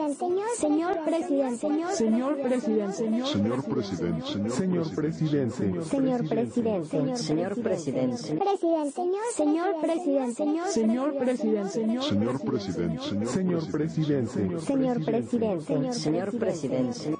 Presidente, 0.00 0.56
señor, 0.58 1.04
presidente, 1.04 1.58
señor, 1.58 1.92
señor 1.92 2.40
presidente, 2.40 2.94
señor, 2.94 3.26
señor 3.28 3.64
presidente, 3.68 4.26
señor 4.50 4.94
presidente, 4.94 5.84
señor 5.84 6.26
presidente, 6.26 7.16
señor 7.18 7.62
presidente, 7.62 8.38
presidente, 8.40 8.94
señor 9.36 9.80
presidente, 9.82 10.34
señor 10.72 11.18
presidente, 11.18 11.72
señor 12.00 12.40
presidente, 12.40 13.28
señor 13.28 13.60
presidente, 13.60 14.60
señor 14.64 15.04
presidente, 15.04 15.92
señor 15.92 16.38
presidente. 16.38 17.16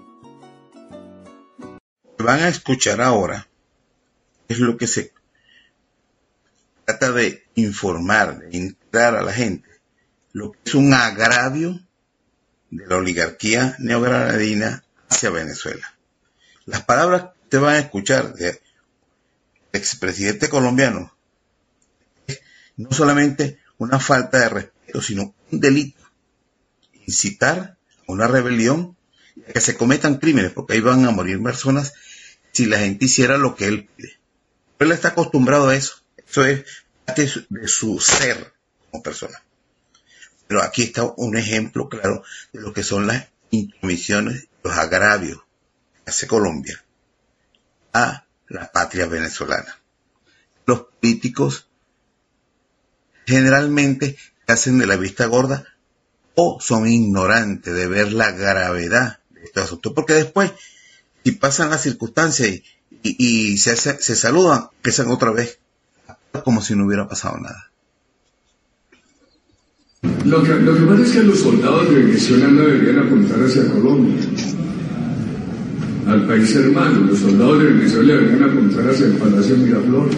Van 2.19 2.41
a 2.41 2.49
escuchar 2.49 3.03
ahora 3.03 3.47
es 4.49 4.59
lo 4.59 4.79
que 4.79 4.87
se 4.87 5.13
trata 6.87 7.13
de 7.13 7.45
informar, 7.57 8.39
de 8.39 8.57
entrar 8.57 9.17
a 9.17 9.23
la 9.23 9.35
gente, 9.35 9.69
lo 10.33 10.53
que 10.53 10.59
es 10.65 10.75
un 10.75 10.95
agravio 10.95 11.79
de 12.71 12.87
la 12.87 12.97
oligarquía 12.97 13.77
neogranadina 13.79 14.85
hacia 15.09 15.31
Venezuela. 15.31 15.95
Las 16.67 16.83
palabras 16.85 17.23
que 17.23 17.49
te 17.49 17.59
van 17.59 17.75
a 17.75 17.79
escuchar 17.81 18.35
del 18.35 18.59
expresidente 19.73 20.49
colombiano 20.49 21.15
es 22.27 22.41
no 22.77 22.91
solamente 22.93 23.59
una 23.79 23.99
falta 23.99 24.39
de 24.39 24.49
respeto, 24.49 25.03
sino 25.03 25.35
un 25.51 25.61
delito. 25.61 26.01
Incitar 27.07 27.77
a 28.07 28.13
una 28.13 28.29
rebelión 28.29 28.97
a 29.49 29.53
que 29.53 29.61
se 29.61 29.77
cometan 29.77 30.19
crímenes, 30.19 30.53
porque 30.53 30.75
ahí 30.75 30.81
van 30.81 31.05
a 31.05 31.11
morir 31.11 31.43
personas 31.43 31.95
si 32.53 32.67
la 32.67 32.79
gente 32.79 33.07
hiciera 33.07 33.39
lo 33.39 33.57
que 33.57 33.67
él 33.67 33.89
pide. 33.97 34.19
Él 34.79 34.93
está 34.93 35.09
acostumbrado 35.09 35.69
a 35.69 35.77
eso. 35.77 36.03
Eso 36.17 36.45
es 36.45 36.65
parte 37.05 37.29
de 37.49 37.69
su 37.69 37.99
ser 38.01 38.53
como 38.91 39.03
persona. 39.03 39.43
Pero 40.51 40.65
aquí 40.65 40.83
está 40.83 41.05
un 41.05 41.37
ejemplo 41.37 41.89
claro 41.89 42.25
de 42.53 42.61
lo 42.61 42.73
que 42.73 42.83
son 42.83 43.07
las 43.07 43.29
intromisiones, 43.51 44.49
los 44.65 44.77
agravios 44.77 45.39
que 45.95 46.11
hace 46.11 46.27
Colombia 46.27 46.85
a 47.93 48.27
la 48.49 48.73
patria 48.73 49.07
venezolana. 49.07 49.79
Los 50.67 50.87
políticos 51.01 51.69
generalmente 53.27 54.17
hacen 54.49 54.81
de 54.81 54.89
la 54.89 54.97
vista 54.97 55.27
gorda 55.27 55.65
o 56.35 56.59
son 56.61 56.89
ignorantes 56.89 57.73
de 57.73 57.87
ver 57.87 58.13
la 58.13 58.33
gravedad 58.33 59.21
de 59.31 59.45
este 59.45 59.61
asunto, 59.61 59.95
porque 59.95 60.15
después, 60.15 60.51
si 61.23 61.31
pasan 61.31 61.71
las 61.71 61.83
circunstancias 61.83 62.59
y, 63.05 63.57
se, 63.57 63.77
se 63.77 64.17
saludan, 64.17 64.69
empiezan 64.79 65.13
otra 65.13 65.31
vez 65.31 65.61
como 66.43 66.61
si 66.61 66.75
no 66.75 66.87
hubiera 66.87 67.07
pasado 67.07 67.39
nada. 67.39 67.70
Lo 70.03 70.43
que, 70.43 70.55
lo 70.55 70.75
que 70.75 70.83
pasa 70.83 71.03
es 71.03 71.13
que 71.13 71.23
los 71.25 71.41
soldados 71.41 71.91
de 71.91 72.05
Venezuela 72.05 72.49
no 72.49 72.63
deberían 72.63 73.01
apuntar 73.01 73.43
hacia 73.43 73.69
Colombia, 73.69 74.15
al 76.07 76.27
país 76.27 76.57
hermano. 76.57 77.07
Los 77.07 77.19
soldados 77.19 77.63
de 77.63 77.65
Venezuela 77.67 78.15
deberían 78.15 78.45
apuntar 78.45 78.89
hacia 78.89 79.07
el 79.07 79.13
Palacio 79.13 79.57
Miraflores. 79.59 80.17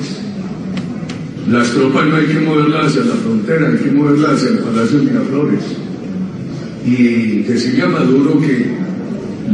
Las 1.48 1.71
tropas 1.71 2.06
no 2.06 2.16
hay 2.16 2.26
que 2.26 2.41
moverlas 2.41 2.87
hacia 2.87 3.04
la 3.04 3.15
frontera, 3.15 3.69
hay 3.69 3.76
que 3.78 3.91
moverlas 3.91 4.32
hacia 4.32 4.48
el 4.50 4.59
Palacio 4.59 4.98
Miraflores. 5.00 5.65
Y 6.87 7.42
decirle 7.42 7.82
a 7.82 7.88
Maduro 7.88 8.41
que 8.41 8.66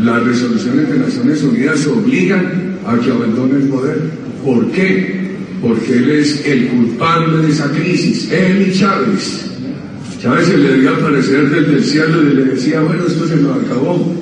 las 0.02 0.24
resoluciones 0.24 0.90
de 0.90 0.98
Naciones 0.98 1.42
Unidas 1.42 1.86
obligan 1.86 2.78
a 2.86 2.98
que 2.98 3.10
abandone 3.10 3.56
el 3.56 3.68
poder. 3.68 4.10
¿Por 4.44 4.70
qué? 4.72 5.28
Porque 5.62 5.96
él 5.96 6.10
es 6.10 6.44
el 6.46 6.68
culpable 6.68 7.46
de 7.46 7.52
esa 7.52 7.70
crisis, 7.70 8.30
él 8.30 8.68
y 8.68 8.78
Chávez. 8.78 9.48
Chávez 10.20 10.48
se 10.48 10.58
le 10.58 10.80
dio 10.80 10.90
aparecer 10.90 11.48
desde 11.48 11.74
el 11.74 11.84
cielo 11.84 12.22
y 12.22 12.34
le 12.34 12.44
decía, 12.46 12.80
bueno, 12.80 13.04
esto 13.06 13.26
se 13.26 13.36
nos 13.36 13.56
acabó. 13.64 14.14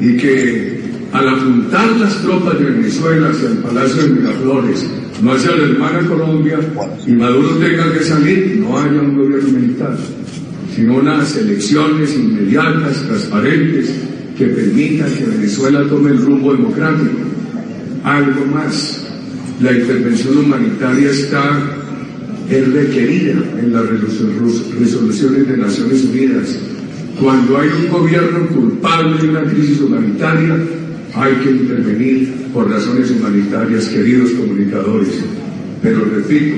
Y 0.00 0.16
que 0.18 0.80
al 1.12 1.28
apuntar 1.28 1.98
las 1.98 2.22
tropas 2.22 2.58
de 2.58 2.66
Venezuela 2.66 3.30
hacia 3.30 3.48
el 3.48 3.58
Palacio 3.58 4.02
de 4.02 4.08
Miraflores, 4.10 4.86
no 5.22 5.32
hacia 5.32 5.56
la 5.56 5.64
hermana 5.64 6.06
Colombia, 6.06 6.58
y 7.06 7.12
Maduro 7.12 7.56
tenga 7.56 7.90
que 7.92 8.04
salir, 8.04 8.58
no 8.60 8.78
haya 8.78 9.00
un 9.00 9.16
gobierno 9.16 9.58
militar, 9.58 9.96
sino 10.76 10.96
unas 10.96 11.34
elecciones 11.36 12.14
inmediatas, 12.14 13.02
transparentes, 13.06 13.90
que 14.36 14.46
permitan 14.46 15.10
que 15.14 15.24
Venezuela 15.24 15.84
tome 15.88 16.10
el 16.10 16.18
rumbo 16.18 16.52
democrático. 16.52 17.18
Algo 18.04 18.44
más, 18.46 19.06
la 19.60 19.72
intervención 19.72 20.38
humanitaria 20.38 21.10
está 21.10 21.77
es 22.50 22.72
requerida 22.72 23.42
en 23.58 23.72
las 23.72 23.86
resoluciones 23.88 25.48
de 25.48 25.56
Naciones 25.56 26.04
Unidas. 26.04 26.58
Cuando 27.20 27.58
hay 27.58 27.68
un 27.68 27.88
gobierno 27.90 28.46
culpable 28.48 29.20
de 29.20 29.28
una 29.28 29.42
crisis 29.44 29.80
humanitaria, 29.80 30.56
hay 31.14 31.34
que 31.34 31.50
intervenir 31.50 32.32
por 32.52 32.70
razones 32.70 33.10
humanitarias, 33.10 33.88
queridos 33.88 34.30
comunicadores. 34.30 35.08
Pero 35.82 36.04
repito, 36.04 36.56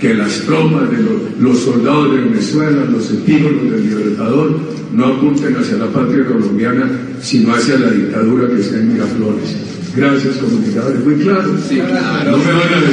que 0.00 0.14
las 0.14 0.40
tropas 0.40 0.90
de 0.90 0.98
los, 1.38 1.60
soldados 1.60 2.14
de 2.14 2.20
Venezuela, 2.22 2.84
los 2.86 3.10
epígonos 3.10 3.70
del 3.70 3.88
libertador, 3.88 4.58
no 4.92 5.06
apunten 5.06 5.56
hacia 5.56 5.76
la 5.76 5.86
patria 5.86 6.26
colombiana, 6.26 6.90
sino 7.22 7.54
hacia 7.54 7.78
la 7.78 7.90
dictadura 7.90 8.48
que 8.48 8.60
está 8.60 8.76
en 8.76 8.92
Miraflores. 8.92 9.56
Gracias, 9.94 10.36
comunicadores. 10.36 11.04
Muy 11.04 11.14
claro. 11.16 11.56
Sí, 11.68 11.76
claro. 11.80 12.38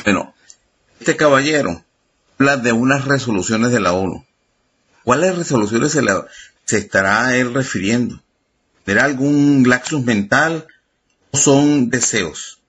Bueno, 0.03 0.33
este 0.99 1.15
caballero 1.15 1.86
habla 2.37 2.57
de 2.57 2.71
unas 2.71 3.05
resoluciones 3.05 3.71
de 3.71 3.79
la 3.79 3.93
ONU. 3.93 4.25
¿Cuáles 5.03 5.35
resoluciones 5.35 5.91
se, 5.91 6.03
se 6.65 6.77
estará 6.77 7.35
él 7.35 7.53
refiriendo? 7.53 8.21
¿Será 8.85 9.05
algún 9.05 9.65
laxus 9.67 10.03
mental 10.03 10.67
o 11.31 11.37
son 11.37 11.89
deseos? 11.89 12.61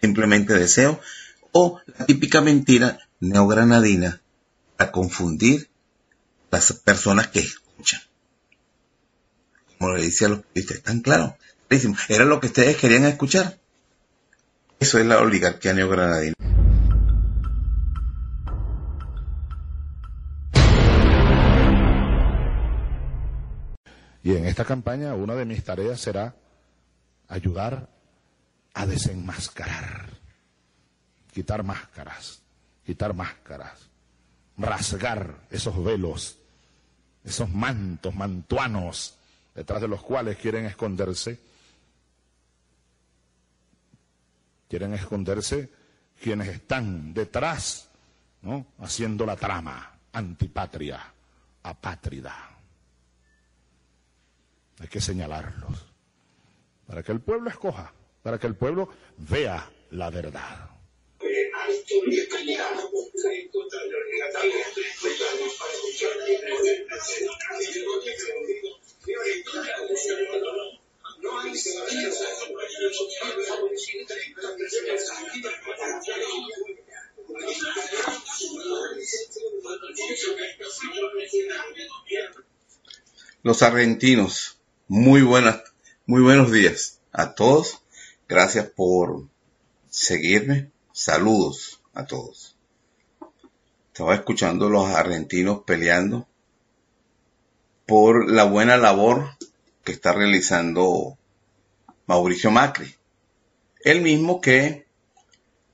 Simplemente 0.00 0.54
deseos 0.54 0.98
o 1.52 1.80
la 1.86 2.06
típica 2.06 2.40
mentira 2.40 2.98
neogranadina 3.20 4.20
a 4.78 4.90
confundir 4.92 5.70
las 6.50 6.72
personas 6.72 7.28
que 7.28 7.40
escuchan. 7.40 8.00
Como 9.78 9.94
le 9.94 10.02
decía 10.02 10.26
a 10.28 10.30
los 10.30 10.40
periodistas, 10.40 10.76
¿están 10.78 11.00
claros? 11.00 11.32
Era 12.08 12.24
lo 12.24 12.40
que 12.40 12.46
ustedes 12.46 12.76
querían 12.76 13.04
escuchar. 13.04 13.58
Eso 14.78 14.98
es 14.98 15.06
la 15.06 15.18
oligarquía 15.18 15.72
neogranadina. 15.72 16.35
Y 24.26 24.34
en 24.34 24.44
esta 24.44 24.64
campaña 24.64 25.14
una 25.14 25.36
de 25.36 25.44
mis 25.44 25.62
tareas 25.62 26.00
será 26.00 26.34
ayudar 27.28 27.88
a 28.74 28.84
desenmascarar, 28.84 30.08
quitar 31.32 31.62
máscaras, 31.62 32.42
quitar 32.84 33.14
máscaras, 33.14 33.88
rasgar 34.58 35.42
esos 35.48 35.80
velos, 35.80 36.38
esos 37.22 37.48
mantos 37.50 38.16
mantuanos 38.16 39.16
detrás 39.54 39.80
de 39.80 39.86
los 39.86 40.02
cuales 40.02 40.36
quieren 40.38 40.66
esconderse. 40.66 41.38
Quieren 44.68 44.92
esconderse 44.94 45.70
quienes 46.20 46.48
están 46.48 47.14
detrás, 47.14 47.90
¿no? 48.42 48.66
Haciendo 48.80 49.24
la 49.24 49.36
trama 49.36 50.00
antipatria, 50.12 51.12
apátrida. 51.62 52.55
Hay 54.78 54.88
que 54.88 55.00
señalarlos 55.00 55.86
para 56.86 57.02
que 57.02 57.12
el 57.12 57.20
pueblo 57.20 57.50
escoja, 57.50 57.92
para 58.22 58.38
que 58.38 58.46
el 58.46 58.54
pueblo 58.54 58.88
vea 59.16 59.70
la 59.90 60.10
verdad. 60.10 60.70
Los 83.42 83.62
argentinos 83.62 84.45
Muy 84.88 85.22
buenas, 85.22 85.64
muy 86.06 86.22
buenos 86.22 86.52
días 86.52 87.00
a 87.10 87.34
todos. 87.34 87.82
Gracias 88.28 88.70
por 88.70 89.26
seguirme. 89.90 90.70
Saludos 90.92 91.82
a 91.92 92.06
todos. 92.06 92.56
Estaba 93.88 94.14
escuchando 94.14 94.70
los 94.70 94.88
argentinos 94.88 95.62
peleando 95.66 96.28
por 97.84 98.30
la 98.30 98.44
buena 98.44 98.76
labor 98.76 99.30
que 99.82 99.90
está 99.90 100.12
realizando 100.12 101.18
Mauricio 102.06 102.52
Macri. 102.52 102.94
El 103.80 104.02
mismo 104.02 104.40
que 104.40 104.86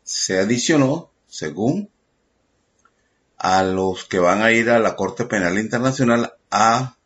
se 0.04 0.38
adicionó, 0.38 1.10
según 1.26 1.90
a 3.36 3.62
los 3.62 4.06
que 4.06 4.20
van 4.20 4.40
a 4.40 4.52
ir 4.52 4.70
a 4.70 4.78
la 4.78 4.96
Corte 4.96 5.26
Penal 5.26 5.58
Internacional 5.58 6.32
a 6.50 6.96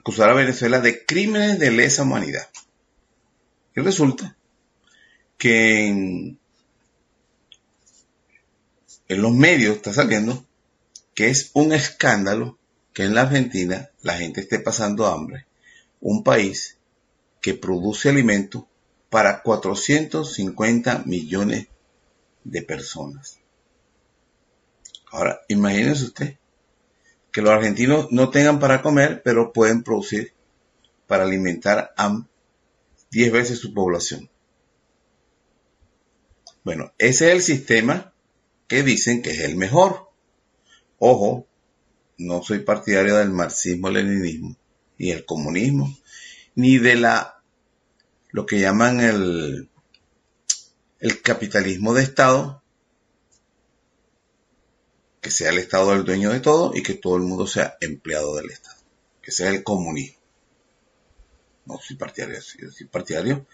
acusar 0.00 0.30
a 0.30 0.34
Venezuela 0.34 0.80
de 0.80 1.04
crímenes 1.04 1.58
de 1.58 1.70
lesa 1.70 2.02
humanidad. 2.02 2.48
Y 3.76 3.80
resulta 3.80 4.36
que 5.36 5.86
en, 5.86 6.38
los 9.08 9.32
medios 9.32 9.76
está 9.76 9.92
saliendo 9.92 10.44
que 11.14 11.28
es 11.28 11.50
un 11.52 11.72
escándalo 11.72 12.58
que 12.94 13.04
en 13.04 13.14
la 13.14 13.22
Argentina 13.22 13.90
la 14.00 14.16
gente 14.16 14.40
esté 14.40 14.58
pasando 14.58 15.06
hambre, 15.06 15.46
un 16.00 16.24
país 16.24 16.78
que 17.42 17.52
produce 17.54 18.08
alimento 18.08 18.66
para 19.10 19.42
450 19.42 21.02
millones 21.04 21.66
de 22.44 22.62
personas. 22.62 23.38
Ahora, 25.10 25.40
imagínense 25.48 26.04
usted 26.04 26.39
que 27.32 27.42
los 27.42 27.52
argentinos 27.52 28.08
no 28.10 28.30
tengan 28.30 28.58
para 28.58 28.82
comer, 28.82 29.22
pero 29.24 29.52
pueden 29.52 29.82
producir 29.82 30.32
para 31.06 31.24
alimentar 31.24 31.92
a 31.96 32.24
10 33.10 33.32
veces 33.32 33.58
su 33.58 33.74
población. 33.74 34.30
Bueno, 36.64 36.92
ese 36.98 37.28
es 37.28 37.32
el 37.34 37.42
sistema 37.42 38.12
que 38.68 38.82
dicen 38.82 39.22
que 39.22 39.30
es 39.30 39.40
el 39.40 39.56
mejor. 39.56 40.10
Ojo, 40.98 41.46
no 42.18 42.42
soy 42.42 42.60
partidario 42.60 43.16
del 43.16 43.30
marxismo-leninismo, 43.30 44.56
ni 44.98 45.10
el 45.10 45.24
comunismo, 45.24 45.96
ni 46.54 46.78
de 46.78 46.96
la 46.96 47.42
lo 48.32 48.46
que 48.46 48.60
llaman 48.60 49.00
el, 49.00 49.68
el 51.00 51.22
capitalismo 51.22 51.94
de 51.94 52.02
Estado, 52.02 52.59
que 55.20 55.30
sea 55.30 55.50
el 55.50 55.58
Estado 55.58 55.92
el 55.92 56.04
dueño 56.04 56.30
de 56.30 56.40
todo 56.40 56.72
y 56.74 56.82
que 56.82 56.94
todo 56.94 57.16
el 57.16 57.22
mundo 57.22 57.46
sea 57.46 57.76
empleado 57.80 58.36
del 58.36 58.50
Estado, 58.50 58.78
que 59.22 59.32
sea 59.32 59.50
el 59.50 59.62
comunismo. 59.62 60.18
No 61.66 61.78
soy 61.78 61.96
partidario, 61.96 62.40
soy 62.40 62.86
partidario 62.90 63.46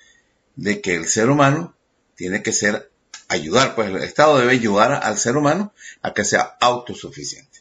de 0.55 0.81
que 0.81 0.95
el 0.95 1.07
ser 1.07 1.29
humano 1.29 1.75
tiene 2.15 2.43
que 2.43 2.53
ser 2.53 2.91
ayudar, 3.29 3.75
pues 3.75 3.89
el 3.89 3.97
Estado 3.97 4.39
debe 4.39 4.53
ayudar 4.53 4.93
al 4.93 5.19
ser 5.19 5.37
humano 5.37 5.75
a 6.03 6.15
que 6.15 6.25
sea 6.25 6.57
autosuficiente 6.61 7.61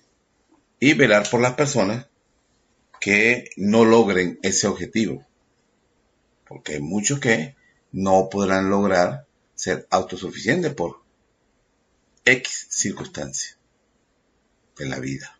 y 0.79 0.93
velar 0.93 1.27
por 1.29 1.41
las 1.41 1.55
personas 1.55 2.05
que 3.01 3.49
no 3.57 3.85
logren 3.85 4.39
ese 4.43 4.67
objetivo. 4.67 5.25
Porque 6.47 6.73
hay 6.73 6.79
muchos 6.79 7.19
que 7.19 7.55
no 7.91 8.29
podrán 8.29 8.69
lograr 8.69 9.25
ser 9.55 9.87
autosuficientes 9.89 10.73
por 10.73 11.01
X 12.23 12.67
circunstancias 12.69 13.57
de 14.77 14.85
la 14.85 14.99
vida. 14.99 15.37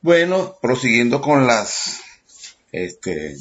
Bueno, 0.00 0.58
prosiguiendo 0.62 1.20
con 1.20 1.46
las, 1.46 2.00
este, 2.70 3.36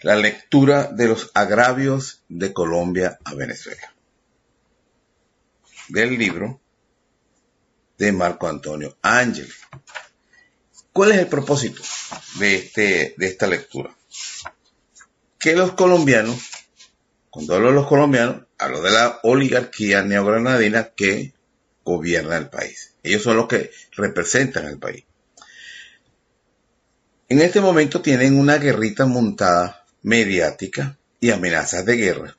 la 0.00 0.16
lectura 0.16 0.84
de 0.84 1.08
los 1.08 1.30
agravios 1.34 2.22
de 2.28 2.52
Colombia 2.52 3.18
a 3.24 3.34
Venezuela. 3.34 3.94
Del 5.88 6.16
libro 6.18 6.60
de 7.98 8.12
Marco 8.12 8.48
Antonio 8.48 8.96
Ángel. 9.02 9.52
¿Cuál 10.92 11.12
es 11.12 11.18
el 11.18 11.26
propósito 11.26 11.82
de, 12.38 12.56
este, 12.56 13.14
de 13.16 13.26
esta 13.26 13.46
lectura? 13.46 13.94
Que 15.38 15.54
los 15.54 15.72
colombianos, 15.72 16.38
cuando 17.30 17.54
hablo 17.54 17.68
de 17.68 17.74
los 17.74 17.86
colombianos, 17.86 18.46
hablo 18.58 18.82
de 18.82 18.90
la 18.90 19.20
oligarquía 19.22 20.02
neogranadina 20.02 20.90
que 20.90 21.34
gobierna 21.88 22.36
el 22.36 22.48
país. 22.48 22.94
Ellos 23.02 23.22
son 23.22 23.36
los 23.36 23.48
que 23.48 23.70
representan 23.92 24.66
el 24.66 24.78
país. 24.78 25.04
En 27.28 27.40
este 27.40 27.60
momento 27.60 28.00
tienen 28.00 28.38
una 28.38 28.58
guerrita 28.58 29.06
montada 29.06 29.84
mediática 30.02 30.96
y 31.20 31.30
amenazas 31.30 31.84
de 31.84 31.96
guerra, 31.96 32.36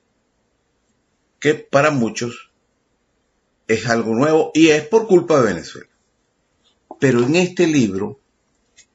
que 1.39 1.53
para 1.53 1.91
muchos 1.91 2.49
es 3.67 3.85
algo 3.87 4.15
nuevo 4.15 4.51
y 4.53 4.69
es 4.69 4.87
por 4.87 5.07
culpa 5.07 5.39
de 5.39 5.53
Venezuela. 5.53 5.89
Pero 6.99 7.23
en 7.23 7.35
este 7.35 7.67
libro, 7.67 8.19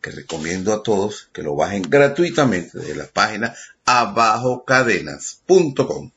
que 0.01 0.11
recomiendo 0.11 0.75
a 0.75 0.83
todos 0.83 1.29
que 1.33 1.43
lo 1.43 1.55
bajen 1.55 1.83
gratuitamente 1.83 2.79
de 2.79 2.97
la 2.97 3.07
página 3.07 3.55
abajocadenas.com, 3.85 6.11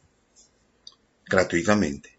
gratuitamente, 1.25 2.16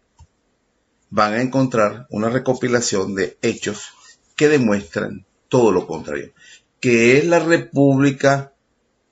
van 1.09 1.33
a 1.33 1.41
encontrar 1.41 2.07
una 2.09 2.29
recopilación 2.29 3.15
de 3.15 3.37
hechos 3.41 3.93
que 4.35 4.47
demuestran 4.47 5.25
todo 5.47 5.71
lo 5.71 5.87
contrario, 5.87 6.31
que 6.79 7.17
es 7.17 7.25
la 7.25 7.39
República 7.39 8.53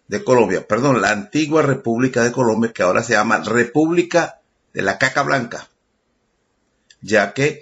de 0.07 0.23
Colombia, 0.23 0.67
perdón, 0.67 1.01
la 1.01 1.11
antigua 1.11 1.61
República 1.61 2.23
de 2.23 2.31
Colombia, 2.31 2.71
que 2.71 2.83
ahora 2.83 3.03
se 3.03 3.13
llama 3.13 3.43
República 3.43 4.39
de 4.73 4.81
la 4.81 4.97
Caca 4.97 5.23
Blanca, 5.23 5.67
ya 7.01 7.33
que 7.33 7.61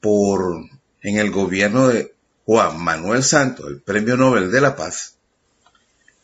por 0.00 0.64
en 1.02 1.16
el 1.16 1.30
gobierno 1.30 1.88
de 1.88 2.14
Juan 2.44 2.82
Manuel 2.82 3.22
Santos, 3.22 3.66
el 3.68 3.80
Premio 3.80 4.16
Nobel 4.16 4.50
de 4.50 4.60
la 4.60 4.74
Paz, 4.74 5.16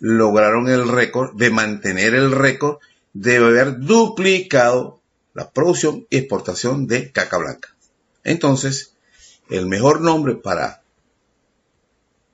lograron 0.00 0.68
el 0.68 0.88
récord 0.88 1.36
de 1.36 1.50
mantener 1.50 2.14
el 2.14 2.32
récord 2.32 2.78
de 3.12 3.36
haber 3.36 3.78
duplicado 3.78 4.97
la 5.38 5.50
producción 5.50 6.04
y 6.10 6.16
exportación 6.16 6.88
de 6.88 7.12
caca 7.12 7.38
blanca. 7.38 7.72
Entonces, 8.24 8.94
el 9.48 9.66
mejor 9.66 10.00
nombre 10.00 10.34
para 10.34 10.82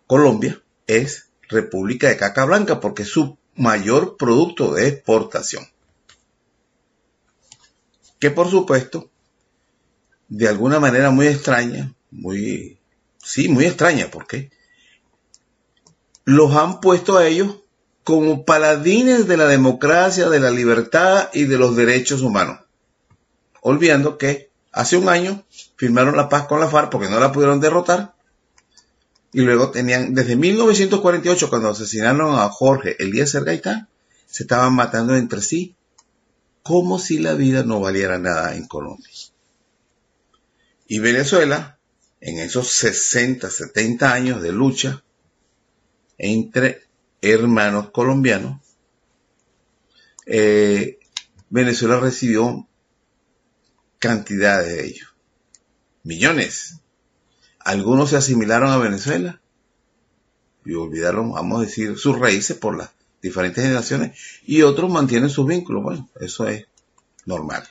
Colombia 0.07 0.63
es 0.87 1.29
República 1.51 2.09
de 2.09 2.17
Caca 2.17 2.47
Blanca 2.47 2.81
porque 2.81 3.03
es 3.03 3.11
su 3.11 3.37
mayor 3.57 4.17
producto 4.17 4.73
de 4.73 4.89
exportación. 4.89 5.67
Que 8.19 8.31
por 8.31 8.51
supuesto, 8.51 9.11
de 10.29 10.49
alguna 10.49 10.81
manera 10.81 11.11
muy 11.11 11.27
extraña, 11.27 11.93
muy, 12.11 12.79
sí, 13.23 13.49
muy 13.49 13.67
extraña, 13.67 14.09
porque 14.11 14.51
los 16.25 16.57
han 16.57 16.81
puesto 16.81 17.19
a 17.19 17.27
ellos 17.27 17.59
como 18.03 18.47
paladines 18.47 19.27
de 19.29 19.37
la 19.37 19.47
democracia, 19.47 20.31
de 20.31 20.41
la 20.41 20.51
libertad 20.51 21.29
y 21.35 21.45
de 21.45 21.59
los 21.59 21.77
derechos 21.77 22.23
humanos. 22.23 22.64
Olvidando 23.67 24.19
que 24.19 24.51
hace 24.73 24.99
un 24.99 25.09
año 25.09 25.43
firmaron 25.77 26.17
la 26.19 26.29
paz 26.29 26.47
con 26.47 26.61
la 26.61 26.69
FARC 26.69 26.91
porque 26.91 27.09
no 27.09 27.19
la 27.19 27.33
pudieron 27.33 27.61
derrotar 27.61 28.15
y 29.33 29.41
luego 29.41 29.71
tenían, 29.71 30.15
desde 30.15 30.37
1948, 30.37 31.49
cuando 31.49 31.71
asesinaron 31.71 32.39
a 32.39 32.49
Jorge 32.51 32.95
Eliezer 33.03 33.43
Gaitán, 33.43 33.89
se 34.27 34.43
estaban 34.43 34.75
matando 34.75 35.17
entre 35.17 35.41
sí, 35.41 35.75
como 36.63 36.99
si 36.99 37.19
la 37.19 37.33
vida 37.33 37.65
no 37.65 37.81
valiera 37.81 38.19
nada 38.19 38.55
en 38.55 38.69
Colombia. 38.69 39.11
Y 40.87 40.99
Venezuela, 40.99 41.79
en 42.21 42.39
esos 42.39 42.69
60, 42.69 43.51
70 43.51 44.13
años 44.13 44.43
de 44.43 44.53
lucha 44.53 45.03
entre 46.17 46.83
hermanos 47.23 47.91
colombianos, 47.91 48.61
eh, 50.27 51.01
Venezuela 51.49 51.99
recibió 51.99 52.69
cantidades 53.99 54.69
de 54.69 54.87
ellos, 54.87 55.15
millones 56.03 56.81
algunos 57.65 58.11
se 58.11 58.17
asimilaron 58.17 58.71
a 58.71 58.77
Venezuela 58.77 59.41
y 60.65 60.75
olvidaron, 60.75 61.33
vamos 61.33 61.59
a 61.59 61.65
decir, 61.65 61.99
sus 61.99 62.19
raíces 62.19 62.57
por 62.57 62.77
las 62.77 62.91
diferentes 63.23 63.65
generaciones 63.65 64.19
y 64.47 64.63
otros 64.63 64.91
mantienen 64.91 65.31
sus 65.31 65.47
vínculos. 65.47 65.83
Bueno, 65.83 66.09
eso 66.21 66.47
es 66.47 66.67
normal. 67.25 67.65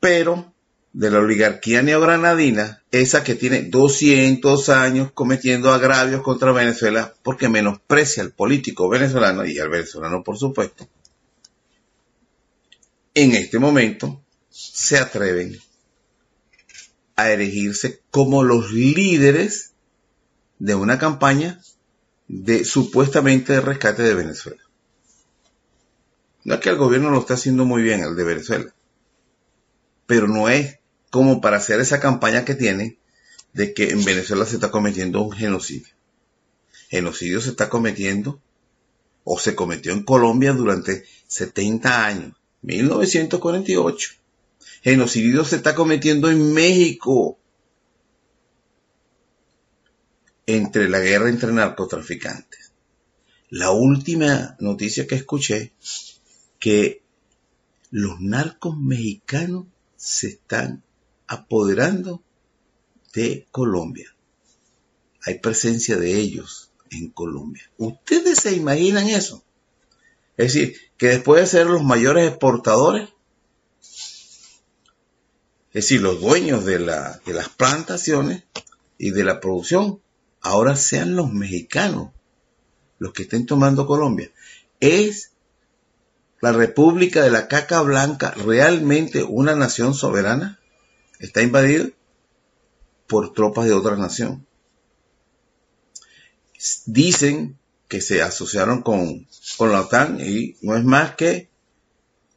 Pero 0.00 0.52
de 0.92 1.10
la 1.10 1.20
oligarquía 1.20 1.80
neogranadina, 1.80 2.82
esa 2.90 3.24
que 3.24 3.34
tiene 3.34 3.62
200 3.62 4.68
años 4.68 5.10
cometiendo 5.12 5.72
agravios 5.72 6.22
contra 6.22 6.52
Venezuela 6.52 7.14
porque 7.22 7.48
menosprecia 7.48 8.22
al 8.22 8.32
político 8.32 8.90
venezolano 8.90 9.46
y 9.46 9.58
al 9.58 9.70
venezolano 9.70 10.22
por 10.22 10.36
supuesto, 10.36 10.86
en 13.14 13.34
este 13.34 13.58
momento 13.58 14.22
se 14.48 14.98
atreven 14.98 15.58
a 17.16 17.30
erigirse 17.30 18.00
como 18.10 18.42
los 18.42 18.72
líderes 18.72 19.72
de 20.58 20.74
una 20.74 20.98
campaña 20.98 21.60
de 22.28 22.64
supuestamente 22.64 23.52
de 23.52 23.60
rescate 23.60 24.02
de 24.02 24.14
Venezuela. 24.14 24.62
No 26.44 26.54
es 26.54 26.60
que 26.60 26.70
el 26.70 26.76
gobierno 26.76 27.10
lo 27.10 27.20
esté 27.20 27.34
haciendo 27.34 27.64
muy 27.64 27.82
bien, 27.82 28.00
el 28.00 28.16
de 28.16 28.24
Venezuela, 28.24 28.74
pero 30.06 30.26
no 30.26 30.48
es 30.48 30.78
como 31.10 31.40
para 31.40 31.58
hacer 31.58 31.80
esa 31.80 32.00
campaña 32.00 32.44
que 32.44 32.54
tiene 32.54 32.98
de 33.52 33.74
que 33.74 33.90
en 33.90 34.04
Venezuela 34.04 34.46
se 34.46 34.54
está 34.54 34.70
cometiendo 34.70 35.22
un 35.22 35.32
genocidio. 35.32 35.92
Genocidio 36.88 37.40
se 37.40 37.50
está 37.50 37.68
cometiendo 37.68 38.40
o 39.24 39.38
se 39.38 39.54
cometió 39.54 39.92
en 39.92 40.04
Colombia 40.04 40.52
durante 40.52 41.04
70 41.26 42.06
años, 42.06 42.34
1948. 42.62 44.10
Genocidio 44.82 45.44
se 45.44 45.56
está 45.56 45.74
cometiendo 45.74 46.30
en 46.30 46.52
México 46.52 47.38
entre 50.46 50.88
la 50.88 50.98
guerra 51.00 51.28
entre 51.28 51.52
narcotraficantes. 51.52 52.72
La 53.48 53.70
última 53.70 54.56
noticia 54.60 55.06
que 55.06 55.14
escuché 55.14 55.72
que 56.58 57.02
los 57.90 58.20
narcos 58.20 58.78
mexicanos 58.78 59.66
se 59.96 60.28
están 60.28 60.82
apoderando 61.26 62.22
de 63.14 63.46
Colombia. 63.50 64.14
Hay 65.24 65.38
presencia 65.38 65.96
de 65.96 66.18
ellos 66.18 66.70
en 66.90 67.10
Colombia. 67.10 67.70
¿Ustedes 67.76 68.38
se 68.38 68.54
imaginan 68.54 69.08
eso? 69.08 69.44
Es 70.42 70.54
decir, 70.54 70.76
que 70.96 71.06
después 71.06 71.40
de 71.40 71.46
ser 71.46 71.66
los 71.68 71.84
mayores 71.84 72.28
exportadores, 72.28 73.10
es 75.70 75.84
decir, 75.84 76.02
los 76.02 76.20
dueños 76.20 76.64
de, 76.64 76.80
la, 76.80 77.20
de 77.24 77.32
las 77.32 77.48
plantaciones 77.48 78.42
y 78.98 79.10
de 79.12 79.22
la 79.22 79.38
producción, 79.38 80.02
ahora 80.40 80.74
sean 80.74 81.14
los 81.14 81.32
mexicanos 81.32 82.10
los 82.98 83.12
que 83.12 83.22
estén 83.22 83.46
tomando 83.46 83.86
Colombia. 83.86 84.32
¿Es 84.80 85.30
la 86.40 86.50
República 86.50 87.22
de 87.22 87.30
la 87.30 87.46
Caca 87.46 87.80
Blanca 87.82 88.32
realmente 88.32 89.22
una 89.22 89.54
nación 89.54 89.94
soberana? 89.94 90.58
¿Está 91.20 91.42
invadida 91.42 91.88
por 93.06 93.32
tropas 93.32 93.66
de 93.66 93.74
otra 93.74 93.96
nación? 93.96 94.44
Dicen 96.86 97.60
que 97.92 98.00
se 98.00 98.22
asociaron 98.22 98.80
con, 98.80 99.28
con 99.58 99.70
la 99.70 99.82
OTAN 99.82 100.18
y 100.18 100.56
no 100.62 100.78
es 100.78 100.82
más 100.82 101.14
que 101.14 101.50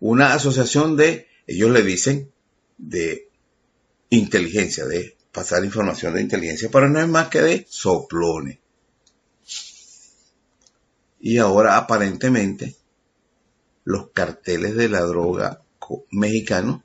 una 0.02 0.34
asociación 0.34 0.98
de, 0.98 1.30
ellos 1.48 1.72
le 1.72 1.82
dicen, 1.82 2.30
de 2.78 3.30
inteligencia, 4.10 4.86
de 4.86 5.16
pasar 5.32 5.64
información 5.64 6.14
de 6.14 6.24
inteligencia, 6.24 6.68
pero 6.70 6.90
no 6.90 7.00
es 7.00 7.08
más 7.08 7.30
que 7.30 7.42
de 7.42 7.66
soplones. 7.70 8.58
Y 11.22 11.38
ahora 11.38 11.78
aparentemente 11.78 12.76
los 13.86 14.10
carteles 14.10 14.76
de 14.76 14.90
la 14.90 15.04
droga 15.04 15.62
mexicanos 16.12 16.82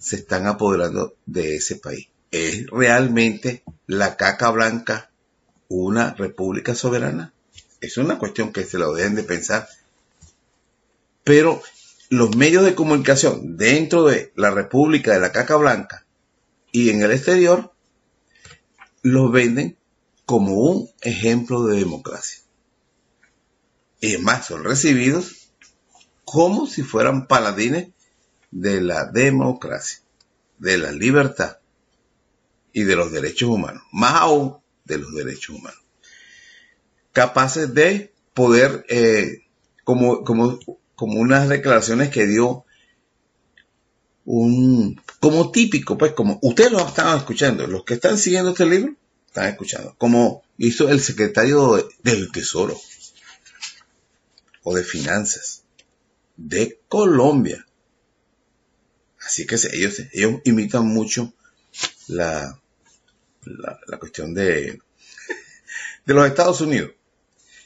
se 0.00 0.16
están 0.16 0.46
apoderando 0.46 1.16
de 1.26 1.56
ese 1.56 1.76
país. 1.76 2.08
¿Es 2.30 2.66
realmente 2.68 3.62
la 3.86 4.16
caca 4.16 4.50
blanca 4.52 5.10
una 5.68 6.14
república 6.14 6.74
soberana? 6.74 7.34
Es 7.80 7.96
una 7.96 8.18
cuestión 8.18 8.52
que 8.52 8.64
se 8.64 8.78
lo 8.78 8.92
deben 8.92 9.14
de 9.14 9.22
pensar. 9.22 9.68
Pero 11.24 11.62
los 12.10 12.36
medios 12.36 12.64
de 12.64 12.74
comunicación 12.74 13.56
dentro 13.56 14.04
de 14.04 14.32
la 14.36 14.50
República 14.50 15.12
de 15.12 15.20
la 15.20 15.32
Caca 15.32 15.56
Blanca 15.56 16.04
y 16.72 16.90
en 16.90 17.02
el 17.02 17.12
exterior 17.12 17.72
los 19.02 19.32
venden 19.32 19.76
como 20.26 20.54
un 20.54 20.90
ejemplo 21.00 21.64
de 21.64 21.78
democracia. 21.78 22.40
Y 24.00 24.16
más, 24.18 24.46
son 24.46 24.64
recibidos 24.64 25.52
como 26.24 26.66
si 26.66 26.82
fueran 26.82 27.26
paladines 27.26 27.88
de 28.50 28.80
la 28.80 29.06
democracia, 29.06 30.00
de 30.58 30.78
la 30.78 30.92
libertad 30.92 31.58
y 32.72 32.84
de 32.84 32.96
los 32.96 33.12
derechos 33.12 33.48
humanos, 33.48 33.82
más 33.92 34.14
aún 34.14 34.56
de 34.84 34.98
los 34.98 35.14
derechos 35.14 35.56
humanos. 35.56 35.80
Capaces 37.12 37.74
de 37.74 38.12
poder, 38.34 38.84
eh, 38.88 39.42
como, 39.84 40.24
como, 40.24 40.58
como 40.94 41.20
unas 41.20 41.48
declaraciones 41.48 42.10
que 42.10 42.26
dio 42.26 42.64
un, 44.24 45.00
como 45.18 45.50
típico, 45.50 45.98
pues 45.98 46.12
como 46.12 46.38
ustedes 46.42 46.72
lo 46.72 46.86
están 46.86 47.16
escuchando, 47.16 47.66
los 47.66 47.84
que 47.84 47.94
están 47.94 48.18
siguiendo 48.18 48.50
este 48.50 48.66
libro, 48.66 48.94
están 49.26 49.48
escuchando, 49.48 49.94
como 49.98 50.42
hizo 50.58 50.88
el 50.88 51.00
secretario 51.00 51.88
del 52.02 52.30
Tesoro 52.30 52.78
o 54.62 54.74
de 54.74 54.84
Finanzas 54.84 55.64
de 56.36 56.80
Colombia. 56.88 57.66
Así 59.20 59.46
que 59.46 59.56
ellos, 59.72 60.00
ellos 60.12 60.40
imitan 60.44 60.86
mucho 60.86 61.32
la, 62.08 62.58
la, 63.44 63.98
cuestión 63.98 64.32
de, 64.34 64.80
de 66.06 66.14
los 66.14 66.26
Estados 66.26 66.60
Unidos. 66.62 66.92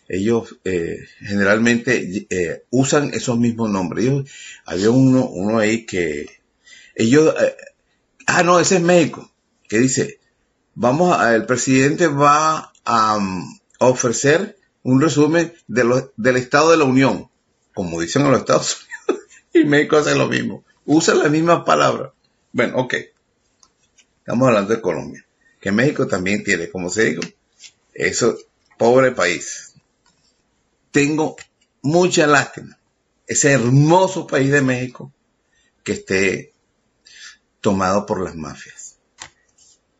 Ellos 0.09 0.57
eh, 0.65 0.99
generalmente 1.21 2.27
eh, 2.31 2.65
usan 2.71 3.15
esos 3.15 3.39
mismos 3.39 3.71
nombres. 3.71 4.31
había 4.67 4.91
uno, 4.91 5.27
uno 5.27 5.59
ahí 5.59 5.87
que 5.87 6.27
ellos, 6.95 7.35
eh, 7.41 7.57
ah, 8.27 8.43
no, 8.43 8.61
ese 8.61 8.77
es 8.77 8.83
México, 8.83 9.31
que 9.69 9.79
dice, 9.79 10.21
vamos 10.75 11.19
a, 11.19 11.35
el 11.35 11.47
presidente 11.47 12.07
va 12.07 12.73
a, 12.85 13.17
um, 13.17 13.59
ofrecer 13.79 14.57
un 14.83 15.01
resumen 15.01 15.53
de 15.67 16.09
del 16.17 16.37
Estado 16.37 16.71
de 16.71 16.77
la 16.77 16.85
Unión, 16.85 17.29
como 17.73 18.01
dicen 18.01 18.23
en 18.23 18.31
los 18.31 18.41
Estados 18.41 18.87
Unidos, 19.09 19.25
y 19.53 19.65
México 19.65 19.97
hace 19.97 20.15
lo 20.15 20.29
mismo, 20.29 20.65
usa 20.85 21.15
las 21.15 21.31
mismas 21.31 21.65
palabras. 21.65 22.13
Bueno, 22.53 22.79
ok, 22.79 22.95
estamos 24.19 24.49
hablando 24.49 24.75
de 24.75 24.81
Colombia, 24.81 25.27
que 25.61 25.73
México 25.73 26.07
también 26.07 26.45
tiene, 26.45 26.69
como 26.69 26.91
se 26.91 27.05
digo, 27.05 27.23
eso, 27.95 28.37
pobre 28.79 29.13
país. 29.13 29.74
Tengo 30.95 31.35
mucha 31.83 32.29
lástima, 32.29 32.79
ese 33.27 33.51
hermoso 33.51 34.29
país 34.29 34.53
de 34.53 34.63
México, 34.63 35.13
que 35.83 35.95
esté 35.95 36.53
tomado 37.61 38.07
por 38.07 38.23
las 38.23 38.37
mafias. 38.37 38.99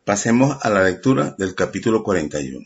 Pasemos 0.05 0.57
a 0.61 0.69
la 0.69 0.85
lectura 0.85 1.35
del 1.37 1.53
capítulo 1.53 2.01
41. 2.01 2.65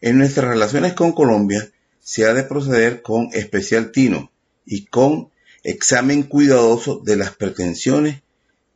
En 0.00 0.18
nuestras 0.18 0.46
relaciones 0.46 0.92
con 0.92 1.10
Colombia 1.10 1.72
se 1.98 2.24
ha 2.24 2.32
de 2.34 2.44
proceder 2.44 3.02
con 3.02 3.30
especial 3.32 3.90
tino 3.90 4.30
y 4.64 4.84
con 4.84 5.32
examen 5.64 6.22
cuidadoso 6.22 7.00
de 7.04 7.16
las 7.16 7.34
pretensiones 7.34 8.22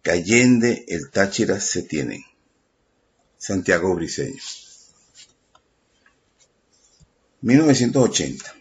que 0.02 0.10
Allende 0.10 0.84
el 0.88 1.12
Táchira 1.12 1.60
se 1.60 1.84
tienen. 1.84 2.24
Santiago 3.38 3.94
Briceño. 3.94 4.42
1980. 7.42 8.54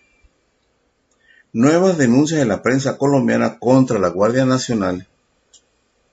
Nuevas 1.52 1.98
denuncias 1.98 2.40
de 2.40 2.46
la 2.46 2.62
prensa 2.62 2.98
colombiana 2.98 3.60
contra 3.60 4.00
la 4.00 4.08
Guardia 4.08 4.46
Nacional 4.46 5.08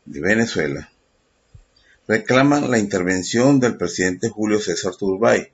de 0.05 0.21
Venezuela 0.21 0.91
reclaman 2.09 2.71
la 2.71 2.79
intervención 2.79 3.61
del 3.61 3.77
presidente 3.77 4.29
Julio 4.29 4.61
César 4.61 4.97
Turbay. 4.97 5.53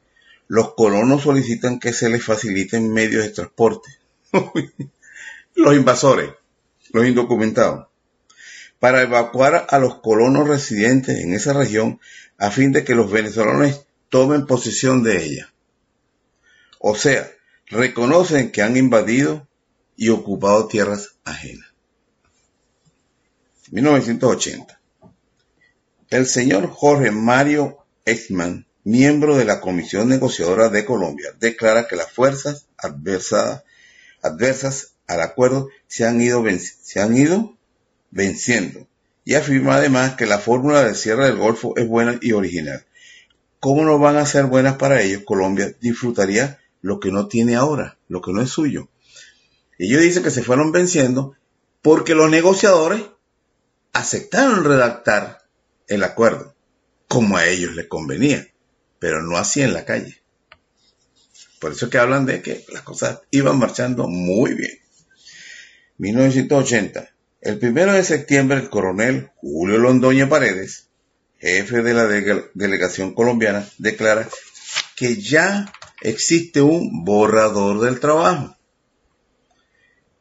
Los 0.48 0.74
colonos 0.74 1.22
solicitan 1.22 1.78
que 1.78 1.92
se 1.92 2.08
les 2.08 2.24
faciliten 2.24 2.92
medios 2.92 3.24
de 3.24 3.30
transporte. 3.30 3.90
los 5.54 5.74
invasores, 5.74 6.30
los 6.92 7.06
indocumentados, 7.06 7.88
para 8.80 9.02
evacuar 9.02 9.66
a 9.68 9.78
los 9.78 10.00
colonos 10.00 10.48
residentes 10.48 11.18
en 11.18 11.34
esa 11.34 11.52
región 11.52 12.00
a 12.38 12.50
fin 12.50 12.72
de 12.72 12.84
que 12.84 12.94
los 12.94 13.10
venezolanos 13.10 13.86
tomen 14.08 14.46
posesión 14.46 15.02
de 15.02 15.24
ella. 15.24 15.51
O 16.84 16.96
sea, 16.96 17.30
reconocen 17.68 18.50
que 18.50 18.60
han 18.60 18.76
invadido 18.76 19.46
y 19.96 20.08
ocupado 20.08 20.66
tierras 20.66 21.14
ajenas. 21.22 21.68
1980. 23.70 24.80
El 26.10 26.26
señor 26.26 26.68
Jorge 26.68 27.12
Mario 27.12 27.78
Eichmann, 28.04 28.66
miembro 28.82 29.36
de 29.36 29.44
la 29.44 29.60
Comisión 29.60 30.08
Negociadora 30.08 30.70
de 30.70 30.84
Colombia, 30.84 31.28
declara 31.38 31.86
que 31.86 31.94
las 31.94 32.10
fuerzas 32.10 32.66
adversas, 32.76 33.62
al 35.06 35.20
acuerdo 35.20 35.68
se 35.86 36.04
han, 36.04 36.20
ido 36.20 36.44
se 36.82 37.00
han 37.00 37.16
ido 37.16 37.56
venciendo 38.10 38.88
y 39.24 39.34
afirma 39.34 39.76
además 39.76 40.16
que 40.16 40.26
la 40.26 40.38
fórmula 40.38 40.82
de 40.82 40.96
cierre 40.96 41.26
del 41.26 41.38
Golfo 41.38 41.76
es 41.76 41.86
buena 41.86 42.18
y 42.20 42.32
original. 42.32 42.84
¿Cómo 43.60 43.84
no 43.84 44.00
van 44.00 44.16
a 44.16 44.26
ser 44.26 44.46
buenas 44.46 44.74
para 44.78 45.00
ellos? 45.00 45.22
Colombia 45.24 45.72
disfrutaría 45.80 46.58
lo 46.82 47.00
que 47.00 47.10
no 47.10 47.28
tiene 47.28 47.56
ahora, 47.56 47.98
lo 48.08 48.20
que 48.20 48.32
no 48.32 48.42
es 48.42 48.50
suyo. 48.50 48.88
Ellos 49.78 50.02
dicen 50.02 50.22
que 50.22 50.30
se 50.30 50.42
fueron 50.42 50.70
venciendo 50.72 51.34
porque 51.80 52.14
los 52.14 52.30
negociadores 52.30 53.02
aceptaron 53.92 54.64
redactar 54.64 55.38
el 55.88 56.04
acuerdo 56.04 56.54
como 57.08 57.36
a 57.36 57.46
ellos 57.46 57.74
les 57.74 57.86
convenía, 57.88 58.46
pero 58.98 59.22
no 59.22 59.36
así 59.38 59.62
en 59.62 59.72
la 59.72 59.84
calle. 59.84 60.22
Por 61.58 61.72
eso 61.72 61.86
es 61.86 61.90
que 61.92 61.98
hablan 61.98 62.26
de 62.26 62.42
que 62.42 62.64
las 62.72 62.82
cosas 62.82 63.20
iban 63.30 63.58
marchando 63.58 64.08
muy 64.08 64.54
bien. 64.54 64.78
1980. 65.98 67.10
El 67.40 67.58
primero 67.58 67.92
de 67.92 68.04
septiembre, 68.04 68.58
el 68.58 68.70
coronel 68.70 69.30
Julio 69.36 69.78
Londoño 69.78 70.28
Paredes, 70.28 70.88
jefe 71.38 71.82
de 71.82 71.94
la 71.94 72.04
dele- 72.06 72.50
delegación 72.54 73.14
colombiana, 73.14 73.68
declara 73.78 74.28
que 74.96 75.20
ya 75.20 75.72
existe 76.02 76.60
un 76.60 77.04
borrador 77.04 77.80
del 77.80 78.00
trabajo. 78.00 78.56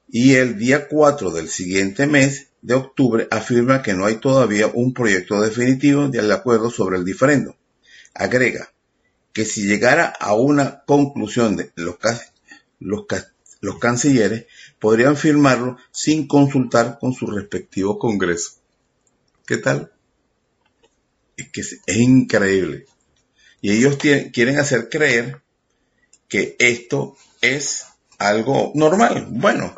Y 0.08 0.36
el 0.36 0.58
día 0.58 0.88
4 0.88 1.32
del 1.32 1.50
siguiente 1.50 2.06
mes 2.06 2.48
de 2.62 2.76
octubre 2.76 3.28
afirma 3.32 3.82
que 3.82 3.94
no 3.94 4.06
hay 4.06 4.18
todavía 4.18 4.68
un 4.68 4.94
proyecto 4.94 5.42
definitivo 5.42 6.08
del 6.08 6.32
acuerdo 6.32 6.70
sobre 6.70 6.98
el 6.98 7.06
diferendo. 7.06 7.56
Agrega 8.14 8.72
que 9.34 9.46
si 9.46 9.66
llegara 9.66 10.06
a 10.06 10.36
una 10.36 10.84
conclusión 10.86 11.58
los, 11.76 11.96
los, 12.80 13.06
los 13.62 13.80
cancilleres 13.80 14.46
podrían 14.80 15.16
firmarlo 15.16 15.78
sin 15.92 16.28
consultar 16.28 17.00
con 17.00 17.14
su 17.14 17.28
respectivo 17.28 17.98
congreso. 17.98 18.52
¿Qué 19.48 19.58
tal? 19.58 19.92
Es 21.38 21.50
que 21.50 21.62
es, 21.62 21.80
increíble. 21.88 22.86
Y 23.62 23.72
ellos 23.72 23.98
quieren 23.98 24.60
hacer 24.60 24.90
creer 24.90 25.42
que 26.32 26.56
esto 26.60 27.18
es 27.42 27.88
algo 28.18 28.72
normal. 28.74 29.28
Bueno, 29.30 29.76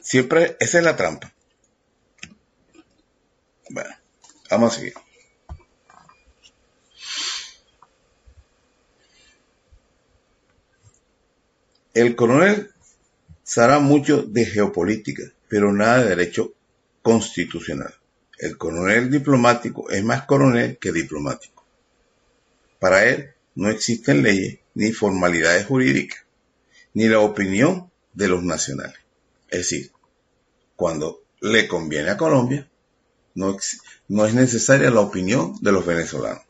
siempre 0.00 0.56
esa 0.58 0.78
es 0.78 0.84
la 0.84 0.96
trampa. 0.96 1.30
Bueno, 3.68 3.94
vamos 4.50 4.72
a 4.72 4.76
seguir. 4.76 4.94
El 11.92 12.16
coronel 12.16 12.70
sabrá 13.42 13.80
mucho 13.80 14.22
de 14.22 14.46
geopolítica, 14.46 15.24
pero 15.46 15.74
nada 15.74 15.98
de 15.98 16.08
derecho 16.08 16.54
constitucional. 17.02 17.94
El 18.38 18.56
coronel 18.56 19.10
diplomático 19.10 19.90
es 19.90 20.02
más 20.02 20.24
coronel 20.24 20.78
que 20.78 20.90
diplomático. 20.90 21.66
Para 22.78 23.04
él 23.04 23.34
no 23.54 23.68
existen 23.68 24.22
leyes 24.22 24.61
ni 24.74 24.92
formalidades 24.92 25.66
jurídicas, 25.66 26.24
ni 26.94 27.08
la 27.08 27.20
opinión 27.20 27.90
de 28.14 28.28
los 28.28 28.42
nacionales. 28.42 28.98
Es 29.48 29.58
decir, 29.58 29.92
cuando 30.76 31.22
le 31.40 31.68
conviene 31.68 32.10
a 32.10 32.16
Colombia, 32.16 32.68
no, 33.34 33.56
es 33.56 34.34
necesaria 34.34 34.90
la 34.90 35.00
opinión 35.00 35.56
de 35.60 35.72
los 35.72 35.86
venezolanos. 35.86 36.42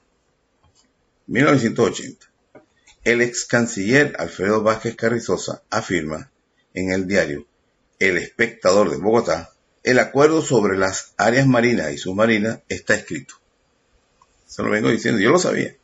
1980. 1.26 2.26
El 3.05 3.21
ex 3.21 3.45
canciller 3.45 4.14
Alfredo 4.19 4.62
Vázquez 4.62 4.97
Carrizosa 4.97 5.62
afirma 5.71 6.31
en 6.75 6.93
el 6.93 7.07
diario 7.07 7.47
El 7.99 8.17
Espectador 8.17 8.91
de 8.91 8.97
Bogotá, 8.97 9.52
el 9.83 9.99
acuerdo 9.99 10.43
sobre 10.43 10.79
las 10.79 11.14
áreas 11.17 11.47
marinas 11.47 11.93
y 11.93 11.99
submarinas 11.99 12.61
está 12.69 12.95
escrito. 12.95 13.35
Se 14.47 14.62
lo 14.62 14.71
vengo 14.71 14.91
diciendo, 14.91 15.21
yo 15.21 15.31
lo 15.31 15.38
sabía. 15.38 15.76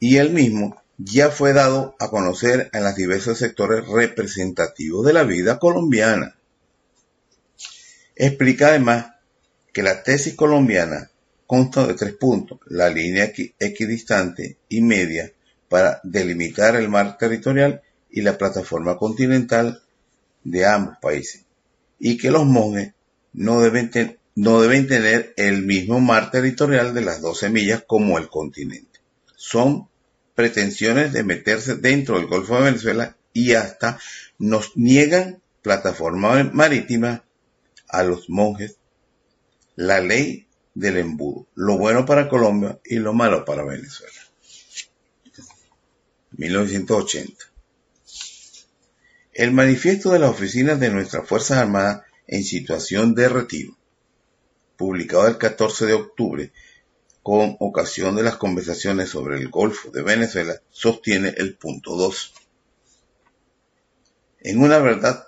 Y 0.00 0.16
él 0.16 0.30
mismo 0.30 0.82
ya 0.98 1.30
fue 1.30 1.52
dado 1.52 1.94
a 1.98 2.10
conocer 2.10 2.68
en 2.72 2.82
los 2.84 2.94
diversos 2.96 3.38
sectores 3.38 3.86
representativos 3.86 5.06
de 5.06 5.12
la 5.12 5.22
vida 5.22 5.58
colombiana. 5.58 6.36
Explica 8.16 8.68
además 8.68 9.12
que 9.72 9.82
la 9.82 10.02
tesis 10.02 10.34
colombiana 10.34 11.10
consta 11.46 11.86
de 11.86 11.94
tres 11.94 12.14
puntos, 12.14 12.58
la 12.66 12.88
línea 12.90 13.32
equi- 13.32 13.54
equidistante 13.58 14.56
y 14.68 14.80
media 14.82 15.32
para 15.68 16.00
delimitar 16.02 16.76
el 16.76 16.88
mar 16.88 17.16
territorial 17.18 17.82
y 18.10 18.22
la 18.22 18.36
plataforma 18.36 18.96
continental 18.96 19.82
de 20.44 20.66
ambos 20.66 20.96
países, 21.00 21.44
y 21.98 22.16
que 22.16 22.30
los 22.30 22.44
monjes 22.44 22.92
no 23.32 23.60
deben, 23.60 23.90
ten- 23.90 24.18
no 24.34 24.60
deben 24.60 24.86
tener 24.88 25.32
el 25.36 25.62
mismo 25.64 26.00
mar 26.00 26.30
territorial 26.30 26.94
de 26.94 27.02
las 27.02 27.20
12 27.20 27.48
millas 27.50 27.84
como 27.86 28.18
el 28.18 28.28
continente. 28.28 28.98
Son 29.36 29.88
pretensiones 30.40 31.12
de 31.12 31.22
meterse 31.22 31.74
dentro 31.74 32.16
del 32.16 32.26
Golfo 32.26 32.56
de 32.56 32.62
Venezuela 32.62 33.14
y 33.34 33.52
hasta 33.52 33.98
nos 34.38 34.74
niegan 34.74 35.42
plataforma 35.60 36.42
marítima 36.44 37.24
a 37.86 38.02
los 38.04 38.30
monjes 38.30 38.78
la 39.76 40.00
ley 40.00 40.46
del 40.72 40.96
embudo, 40.96 41.46
lo 41.54 41.76
bueno 41.76 42.06
para 42.06 42.30
Colombia 42.30 42.78
y 42.86 42.96
lo 42.96 43.12
malo 43.12 43.44
para 43.44 43.62
Venezuela. 43.64 44.14
1980. 46.38 47.44
El 49.34 49.52
manifiesto 49.52 50.12
de 50.12 50.20
las 50.20 50.30
oficinas 50.30 50.80
de 50.80 50.88
nuestras 50.88 51.28
Fuerzas 51.28 51.58
Armadas 51.58 52.00
en 52.26 52.44
situación 52.44 53.14
de 53.14 53.28
retiro, 53.28 53.76
publicado 54.78 55.28
el 55.28 55.36
14 55.36 55.84
de 55.84 55.92
octubre 55.92 56.50
con 57.22 57.56
ocasión 57.60 58.16
de 58.16 58.22
las 58.22 58.36
conversaciones 58.36 59.10
sobre 59.10 59.38
el 59.38 59.48
Golfo 59.48 59.90
de 59.90 60.02
Venezuela, 60.02 60.54
sostiene 60.70 61.34
el 61.36 61.54
punto 61.54 61.96
2. 61.96 62.34
En 64.42 64.60
una 64.62 64.78
verdad, 64.78 65.26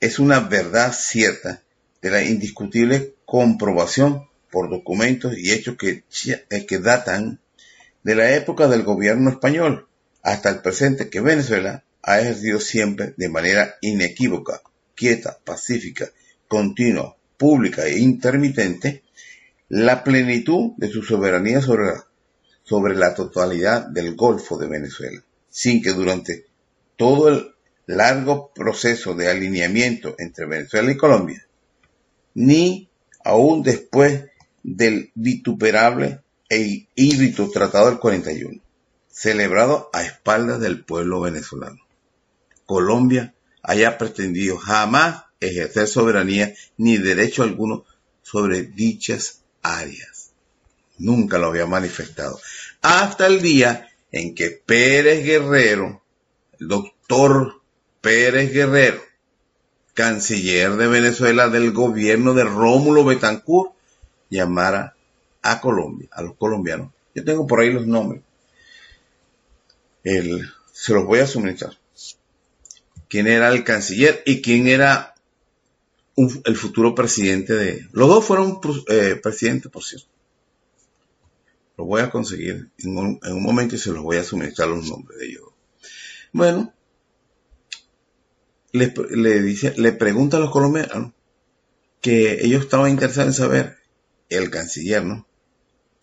es 0.00 0.18
una 0.18 0.40
verdad 0.40 0.92
cierta 0.92 1.62
de 2.02 2.10
la 2.10 2.22
indiscutible 2.22 3.14
comprobación 3.24 4.28
por 4.50 4.68
documentos 4.68 5.38
y 5.38 5.52
hechos 5.52 5.76
que, 5.78 6.04
eh, 6.50 6.66
que 6.66 6.78
datan 6.78 7.40
de 8.02 8.14
la 8.14 8.34
época 8.34 8.68
del 8.68 8.82
gobierno 8.82 9.30
español 9.30 9.88
hasta 10.22 10.50
el 10.50 10.60
presente 10.60 11.08
que 11.08 11.20
Venezuela 11.20 11.84
ha 12.02 12.20
ejercido 12.20 12.60
siempre 12.60 13.14
de 13.16 13.28
manera 13.28 13.76
inequívoca, 13.80 14.60
quieta, 14.94 15.38
pacífica, 15.44 16.10
continua, 16.48 17.16
pública 17.36 17.86
e 17.86 17.98
intermitente 17.98 19.02
la 19.72 20.04
plenitud 20.04 20.72
de 20.76 20.90
su 20.90 21.02
soberanía 21.02 21.62
sobre 21.62 21.86
la, 21.86 22.06
sobre 22.62 22.94
la 22.94 23.14
totalidad 23.14 23.86
del 23.86 24.14
Golfo 24.16 24.58
de 24.58 24.68
Venezuela, 24.68 25.24
sin 25.48 25.80
que 25.80 25.94
durante 25.94 26.44
todo 26.98 27.30
el 27.30 27.54
largo 27.86 28.52
proceso 28.54 29.14
de 29.14 29.30
alineamiento 29.30 30.14
entre 30.18 30.44
Venezuela 30.44 30.92
y 30.92 30.98
Colombia, 30.98 31.46
ni 32.34 32.90
aún 33.24 33.62
después 33.62 34.26
del 34.62 35.10
vituperable 35.14 36.20
e 36.50 36.86
híbrido 36.94 37.48
Tratado 37.50 37.86
del 37.86 37.98
41, 37.98 38.60
celebrado 39.08 39.88
a 39.94 40.02
espaldas 40.02 40.60
del 40.60 40.84
pueblo 40.84 41.22
venezolano. 41.22 41.80
Colombia 42.66 43.32
haya 43.62 43.96
pretendido 43.96 44.58
jamás 44.58 45.24
ejercer 45.40 45.86
soberanía 45.86 46.52
ni 46.76 46.98
derecho 46.98 47.42
alguno 47.42 47.86
sobre 48.20 48.64
dichas 48.64 49.41
áreas. 49.62 50.30
Nunca 50.98 51.38
lo 51.38 51.48
había 51.48 51.66
manifestado. 51.66 52.38
Hasta 52.82 53.26
el 53.26 53.40
día 53.40 53.88
en 54.10 54.34
que 54.34 54.50
Pérez 54.50 55.24
Guerrero, 55.24 56.02
el 56.60 56.68
doctor 56.68 57.60
Pérez 58.00 58.52
Guerrero, 58.52 59.02
canciller 59.94 60.72
de 60.76 60.86
Venezuela 60.86 61.48
del 61.48 61.72
gobierno 61.72 62.34
de 62.34 62.44
Rómulo 62.44 63.04
Betancourt, 63.04 63.72
llamara 64.30 64.94
a 65.42 65.60
Colombia, 65.60 66.08
a 66.12 66.22
los 66.22 66.36
colombianos. 66.36 66.90
Yo 67.14 67.24
tengo 67.24 67.46
por 67.46 67.60
ahí 67.60 67.72
los 67.72 67.86
nombres. 67.86 68.22
El, 70.04 70.50
se 70.72 70.92
los 70.94 71.04
voy 71.04 71.20
a 71.20 71.26
suministrar. 71.26 71.76
Quién 73.08 73.26
era 73.26 73.48
el 73.50 73.62
canciller 73.62 74.22
y 74.24 74.40
quién 74.40 74.68
era 74.68 75.11
un, 76.16 76.42
el 76.44 76.56
futuro 76.56 76.94
presidente 76.94 77.54
de... 77.54 77.88
Los 77.92 78.08
dos 78.08 78.24
fueron 78.24 78.60
eh, 78.88 79.18
presidentes, 79.22 79.70
por 79.70 79.84
cierto. 79.84 80.08
Los 81.76 81.86
voy 81.86 82.02
a 82.02 82.10
conseguir 82.10 82.70
en 82.78 82.96
un, 82.96 83.20
en 83.22 83.32
un 83.32 83.42
momento 83.42 83.74
y 83.74 83.78
se 83.78 83.92
los 83.92 84.02
voy 84.02 84.16
a 84.18 84.24
suministrar 84.24 84.68
los 84.68 84.88
nombres 84.88 85.18
de 85.18 85.26
ellos. 85.26 85.44
Bueno, 86.32 86.72
le, 88.72 88.92
le, 89.10 89.42
dice, 89.42 89.74
le 89.76 89.92
pregunta 89.92 90.36
a 90.36 90.40
los 90.40 90.50
colombianos 90.50 91.12
que 92.00 92.44
ellos 92.44 92.62
estaban 92.62 92.90
interesados 92.90 93.28
en 93.28 93.34
saber, 93.34 93.78
el 94.28 94.50
canciller, 94.50 95.04
¿no? 95.04 95.26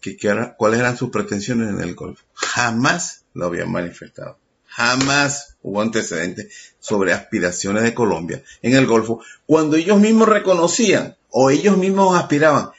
Que, 0.01 0.15
que 0.15 0.27
era, 0.27 0.55
cuáles 0.55 0.79
eran 0.79 0.97
sus 0.97 1.09
pretensiones 1.09 1.69
en 1.69 1.81
el 1.81 1.95
Golfo. 1.95 2.23
Jamás 2.33 3.25
lo 3.33 3.45
habían 3.45 3.71
manifestado. 3.71 4.39
Jamás 4.65 5.48
hubo 5.61 5.81
antecedentes 5.81 6.73
sobre 6.79 7.13
aspiraciones 7.13 7.83
de 7.83 7.93
Colombia 7.93 8.43
en 8.61 8.73
el 8.75 8.85
Golfo, 8.87 9.21
cuando 9.45 9.75
ellos 9.75 9.99
mismos 9.99 10.29
reconocían 10.29 11.17
o 11.29 11.49
ellos 11.49 11.77
mismos 11.77 12.17
aspiraban 12.17 12.71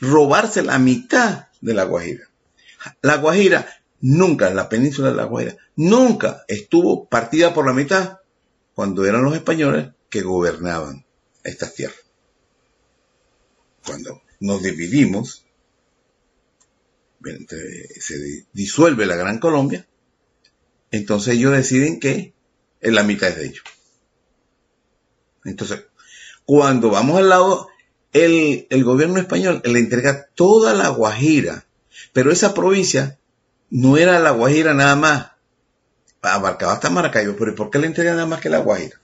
robarse 0.00 0.62
la 0.62 0.78
mitad 0.78 1.46
de 1.60 1.74
la 1.74 1.84
Guajira. 1.84 2.28
La 3.02 3.16
Guajira 3.16 3.66
nunca, 4.00 4.50
la 4.50 4.68
península 4.68 5.10
de 5.10 5.16
la 5.16 5.24
Guajira, 5.24 5.56
nunca 5.76 6.44
estuvo 6.48 7.06
partida 7.06 7.54
por 7.54 7.66
la 7.66 7.72
mitad 7.72 8.18
cuando 8.74 9.06
eran 9.06 9.24
los 9.24 9.34
españoles 9.34 9.88
que 10.10 10.22
gobernaban 10.22 11.04
estas 11.44 11.74
tierras. 11.74 11.98
Cuando 13.86 14.22
nos 14.40 14.62
dividimos, 14.62 15.44
se 18.00 18.18
di- 18.18 18.44
disuelve 18.52 19.06
la 19.06 19.16
Gran 19.16 19.38
Colombia, 19.38 19.86
entonces 20.90 21.34
ellos 21.34 21.52
deciden 21.52 22.00
que 22.00 22.34
la 22.80 23.02
mitad 23.02 23.28
es 23.30 23.36
de 23.36 23.46
ellos. 23.46 23.64
Entonces, 25.44 25.84
cuando 26.44 26.90
vamos 26.90 27.18
al 27.18 27.28
lado, 27.28 27.68
el, 28.12 28.66
el 28.70 28.84
gobierno 28.84 29.18
español 29.18 29.62
le 29.64 29.78
entrega 29.78 30.26
toda 30.34 30.74
la 30.74 30.88
Guajira, 30.88 31.66
pero 32.12 32.30
esa 32.30 32.54
provincia 32.54 33.18
no 33.70 33.96
era 33.96 34.18
la 34.18 34.30
Guajira 34.30 34.74
nada 34.74 34.96
más, 34.96 35.30
abarcaba 36.22 36.72
hasta 36.72 36.90
Maracaibo, 36.90 37.36
pero 37.36 37.54
¿por 37.54 37.70
qué 37.70 37.78
le 37.78 37.86
entrega 37.86 38.12
nada 38.12 38.26
más 38.26 38.40
que 38.40 38.48
la 38.48 38.58
Guajira? 38.58 39.00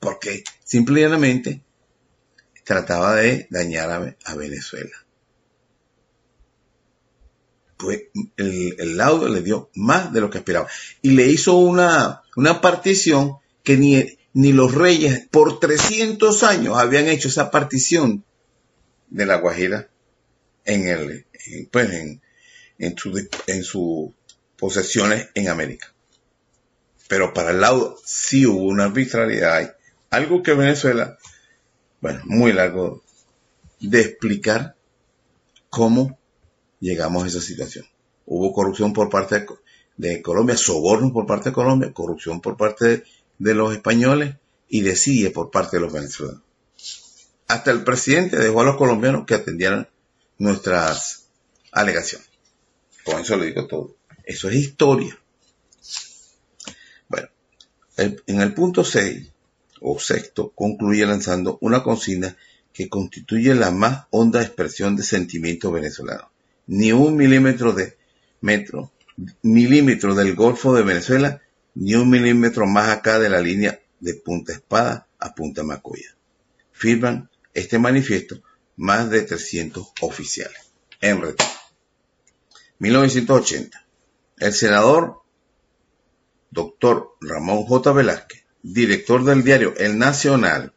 Porque 0.00 0.44
simplemente 0.64 1.62
trataba 2.64 3.16
de 3.16 3.46
dañar 3.50 3.90
a, 3.90 4.16
a 4.24 4.34
Venezuela. 4.34 4.94
Pues 7.78 8.02
el, 8.36 8.76
el 8.78 8.96
le 8.96 9.42
dio 9.42 9.70
más 9.74 10.12
de 10.12 10.20
lo 10.20 10.30
que 10.30 10.38
esperaba. 10.38 10.68
Y 11.00 11.12
le 11.12 11.26
hizo 11.26 11.56
una, 11.56 12.22
una 12.36 12.60
partición 12.60 13.36
que 13.62 13.76
ni, 13.76 14.18
ni 14.32 14.52
los 14.52 14.74
reyes 14.74 15.26
por 15.30 15.60
300 15.60 16.42
años 16.42 16.76
habían 16.76 17.08
hecho 17.08 17.28
esa 17.28 17.50
partición 17.50 18.24
de 19.08 19.26
la 19.26 19.36
Guajira 19.36 19.88
en 20.64 20.88
el, 20.88 21.26
pues 21.70 21.92
en, 21.92 22.20
en 22.78 22.96
su, 22.96 23.28
en 23.46 23.64
sus 23.64 24.10
posesiones 24.56 25.28
en 25.34 25.48
América. 25.48 25.92
Pero 27.08 27.32
para 27.32 27.50
el 27.50 27.60
laudo 27.60 27.96
sí 28.04 28.44
hubo 28.44 28.64
una 28.64 28.84
arbitrariedad. 28.84 29.76
Algo 30.10 30.42
que 30.42 30.52
Venezuela, 30.52 31.18
bueno, 32.00 32.20
muy 32.24 32.52
largo 32.52 33.02
de 33.80 34.00
explicar 34.00 34.74
cómo 35.70 36.17
llegamos 36.80 37.24
a 37.24 37.26
esa 37.28 37.40
situación. 37.40 37.86
Hubo 38.26 38.52
corrupción 38.52 38.92
por 38.92 39.08
parte 39.08 39.46
de, 39.96 40.22
Colombia, 40.22 40.56
sobornos 40.56 41.12
por 41.12 41.26
parte 41.26 41.50
de 41.50 41.54
Colombia, 41.54 41.92
corrupción 41.92 42.40
por 42.40 42.56
parte 42.56 42.84
de, 42.88 43.04
de 43.38 43.54
los 43.54 43.72
españoles 43.72 44.36
y 44.68 44.82
desidia 44.82 45.32
por 45.32 45.50
parte 45.50 45.76
de 45.76 45.80
los 45.82 45.92
venezolanos. 45.92 46.42
Hasta 47.48 47.70
el 47.70 47.82
presidente 47.84 48.36
dejó 48.36 48.60
a 48.60 48.64
los 48.64 48.76
colombianos 48.76 49.24
que 49.26 49.34
atendieran 49.34 49.88
nuestras 50.38 51.24
alegaciones. 51.72 52.28
Con 53.04 53.20
eso 53.20 53.36
le 53.36 53.46
digo 53.46 53.66
todo. 53.66 53.96
Eso 54.24 54.50
es 54.50 54.56
historia. 54.56 55.18
Bueno, 57.08 57.28
el- 57.96 58.22
en 58.26 58.40
el 58.42 58.52
punto 58.52 58.84
6 58.84 59.26
o 59.80 59.98
sexto 59.98 60.50
concluye 60.54 61.06
lanzando 61.06 61.56
una 61.62 61.82
consigna 61.82 62.36
que 62.72 62.88
constituye 62.90 63.54
la 63.54 63.70
más 63.70 64.06
honda 64.10 64.42
expresión 64.42 64.94
de 64.96 65.02
sentimiento 65.02 65.70
venezolano. 65.72 66.30
Ni 66.68 66.92
un 66.92 67.16
milímetro 67.16 67.72
de 67.72 67.96
metro, 68.40 68.92
milímetro 69.42 70.14
del 70.14 70.34
Golfo 70.34 70.74
de 70.74 70.82
Venezuela, 70.82 71.42
ni 71.74 71.94
un 71.94 72.08
milímetro 72.08 72.66
más 72.66 72.88
acá 72.90 73.18
de 73.18 73.28
la 73.28 73.40
línea 73.40 73.80
de 74.00 74.14
Punta 74.14 74.52
Espada 74.52 75.08
a 75.18 75.34
Punta 75.34 75.64
Macoya. 75.64 76.14
Firman 76.72 77.28
este 77.54 77.78
manifiesto 77.78 78.40
más 78.76 79.10
de 79.10 79.22
300 79.22 79.88
oficiales. 80.00 80.70
En 81.00 81.20
retiro. 81.20 81.50
1980. 82.78 83.84
El 84.38 84.52
senador 84.52 85.22
doctor 86.50 87.16
Ramón 87.20 87.64
J. 87.64 87.92
Velázquez, 87.92 88.44
director 88.62 89.24
del 89.24 89.42
diario 89.42 89.74
El 89.76 89.98
Nacional, 89.98 90.72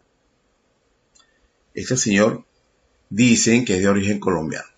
este 1.73 1.95
señor 1.95 2.45
dicen 3.09 3.65
que 3.65 3.75
es 3.75 3.81
de 3.81 3.89
origen 3.89 4.19
colombiano. 4.19 4.70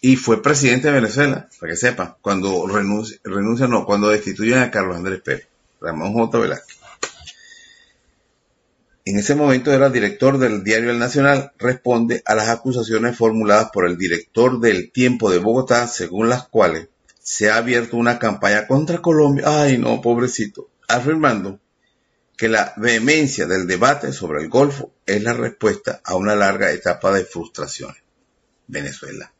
Y 0.00 0.16
fue 0.16 0.42
presidente 0.42 0.88
de 0.88 0.94
Venezuela, 0.94 1.48
para 1.58 1.72
que 1.72 1.76
sepa, 1.76 2.18
cuando 2.20 2.66
renuncia, 2.68 3.18
renuncia 3.24 3.66
no, 3.66 3.84
cuando 3.84 4.08
destituyen 4.08 4.58
a 4.58 4.70
Carlos 4.70 4.96
Andrés 4.96 5.20
Pérez, 5.22 5.48
Ramón 5.80 6.12
J. 6.12 6.38
Velázquez. 6.38 6.78
En 9.04 9.18
ese 9.18 9.34
momento 9.34 9.72
era 9.72 9.90
director 9.90 10.38
del 10.38 10.62
diario 10.62 10.90
El 10.90 10.98
Nacional, 10.98 11.52
responde 11.58 12.22
a 12.26 12.34
las 12.34 12.48
acusaciones 12.48 13.16
formuladas 13.16 13.70
por 13.72 13.86
el 13.86 13.96
director 13.96 14.60
del 14.60 14.92
Tiempo 14.92 15.30
de 15.30 15.38
Bogotá, 15.38 15.88
según 15.88 16.28
las 16.28 16.46
cuales 16.46 16.88
se 17.18 17.50
ha 17.50 17.56
abierto 17.56 17.96
una 17.96 18.18
campaña 18.18 18.66
contra 18.66 19.02
Colombia, 19.02 19.44
ay 19.46 19.78
no, 19.78 20.00
pobrecito, 20.00 20.68
afirmando 20.86 21.58
que 22.36 22.48
la 22.48 22.72
vehemencia 22.76 23.46
del 23.46 23.66
debate 23.66 24.12
sobre 24.12 24.42
el 24.42 24.48
Golfo 24.48 24.92
es 25.06 25.22
la 25.22 25.32
respuesta 25.32 26.00
a 26.04 26.14
una 26.14 26.36
larga 26.36 26.70
etapa 26.70 27.10
de 27.10 27.24
frustraciones. 27.24 28.02
Venezuela 28.66 29.32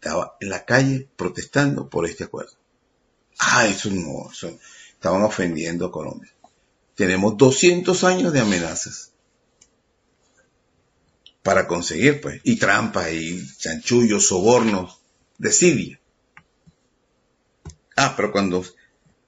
estaba 0.00 0.36
en 0.40 0.48
la 0.48 0.64
calle 0.64 1.08
protestando 1.16 1.88
por 1.88 2.06
este 2.06 2.24
acuerdo. 2.24 2.52
Ah, 3.38 3.66
eso 3.66 3.90
no, 3.90 4.30
eso, 4.30 4.58
estaban 4.92 5.22
ofendiendo 5.22 5.86
a 5.86 5.92
Colombia. 5.92 6.32
Tenemos 6.94 7.36
200 7.36 8.04
años 8.04 8.32
de 8.32 8.40
amenazas 8.40 9.12
para 11.42 11.66
conseguir, 11.66 12.20
pues, 12.20 12.40
y 12.44 12.56
trampas, 12.56 13.12
y 13.12 13.44
chanchullos, 13.56 14.26
sobornos, 14.26 15.00
desidia. 15.38 16.00
Ah, 17.96 18.14
pero 18.16 18.30
cuando 18.30 18.64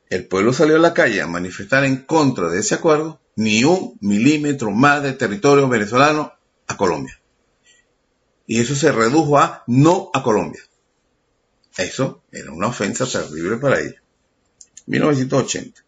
el 0.08 0.26
pueblo 0.26 0.52
salió 0.52 0.76
a 0.76 0.80
la 0.80 0.94
calle 0.94 1.20
a 1.20 1.26
manifestar 1.26 1.84
en 1.84 2.04
contra 2.04 2.48
de 2.48 2.60
ese 2.60 2.76
acuerdo, 2.76 3.20
ni 3.36 3.64
un 3.64 3.96
milímetro 4.00 4.70
más 4.70 5.02
de 5.02 5.14
territorio 5.14 5.68
venezolano 5.68 6.32
a 6.66 6.76
Colombia. 6.76 7.20
Y 8.52 8.58
eso 8.60 8.74
se 8.74 8.90
redujo 8.90 9.38
a 9.38 9.62
no 9.68 10.10
a 10.12 10.24
Colombia. 10.24 10.60
Eso 11.78 12.24
era 12.32 12.50
una 12.50 12.66
ofensa 12.66 13.06
terrible 13.06 13.58
para 13.58 13.78
ellos. 13.78 13.94
1980. 14.86 15.84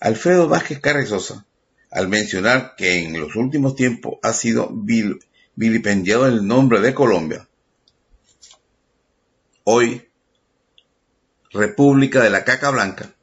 Alfredo 0.00 0.48
Vázquez 0.48 0.80
Carrizosa, 0.80 1.46
al 1.92 2.08
mencionar 2.08 2.74
que 2.76 2.98
en 3.04 3.20
los 3.20 3.36
últimos 3.36 3.76
tiempos 3.76 4.14
ha 4.24 4.32
sido 4.32 4.70
vil- 4.70 5.20
vilipendiado 5.54 6.26
el 6.26 6.44
nombre 6.44 6.80
de 6.80 6.94
Colombia, 6.94 7.48
hoy 9.62 10.08
República 11.52 12.24
de 12.24 12.30
la 12.30 12.44
Caca 12.44 12.70
Blanca, 12.70 13.14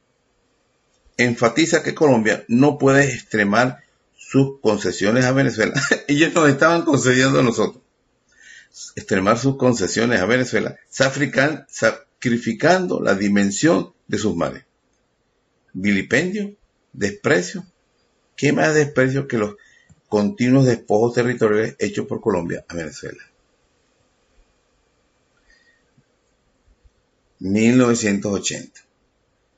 enfatiza 1.18 1.82
que 1.82 1.94
Colombia 1.94 2.46
no 2.48 2.78
puede 2.78 3.12
extremar 3.12 3.82
sus 4.16 4.60
concesiones 4.62 5.26
a 5.26 5.32
Venezuela. 5.32 5.74
Ellos 6.08 6.32
nos 6.32 6.48
estaban 6.48 6.86
concediendo 6.86 7.40
a 7.40 7.42
nosotros. 7.42 7.81
Extremar 8.96 9.38
sus 9.38 9.56
concesiones 9.56 10.20
a 10.20 10.26
Venezuela, 10.26 10.78
sacrifican- 10.90 11.66
sacrificando 11.68 13.00
la 13.00 13.14
dimensión 13.14 13.92
de 14.08 14.18
sus 14.18 14.34
mares. 14.34 14.64
Vilipendio, 15.74 16.54
desprecio. 16.92 17.66
¿Qué 18.36 18.52
más 18.52 18.74
desprecio 18.74 19.28
que 19.28 19.38
los 19.38 19.56
continuos 20.08 20.66
despojos 20.66 21.14
territoriales 21.14 21.76
hechos 21.78 22.06
por 22.06 22.20
Colombia 22.20 22.64
a 22.68 22.74
Venezuela? 22.74 23.22
1980. 27.40 28.80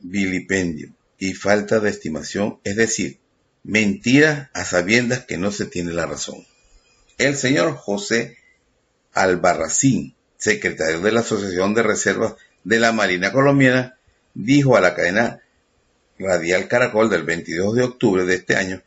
Vilipendio 0.01 0.93
y 1.19 1.35
falta 1.35 1.81
de 1.81 1.91
estimación, 1.91 2.59
es 2.65 2.77
decir, 2.77 3.19
mentiras 3.63 4.51
a 4.55 4.65
sabiendas 4.65 5.25
que 5.25 5.39
no 5.39 5.53
se 5.53 5.67
tiene 5.67 5.93
la 5.93 6.07
razón. 6.07 6.45
El 7.19 7.37
señor 7.37 7.77
José 7.77 8.39
Albarracín, 9.15 10.15
secretario 10.37 11.01
de 11.01 11.13
la 11.13 11.21
Asociación 11.21 11.75
de 11.75 11.83
Reservas 11.83 12.35
de 12.65 12.79
la 12.79 12.93
Marina 12.93 13.33
Colombiana, 13.33 13.97
dijo 14.35 14.77
a 14.77 14.81
la 14.81 14.95
cadena 14.95 15.41
Radial 16.19 16.69
Caracol 16.69 17.11
del 17.11 17.23
22 17.23 17.75
de 17.75 17.83
octubre 17.83 18.25
de 18.25 18.35
este 18.35 18.57
año 18.57 18.83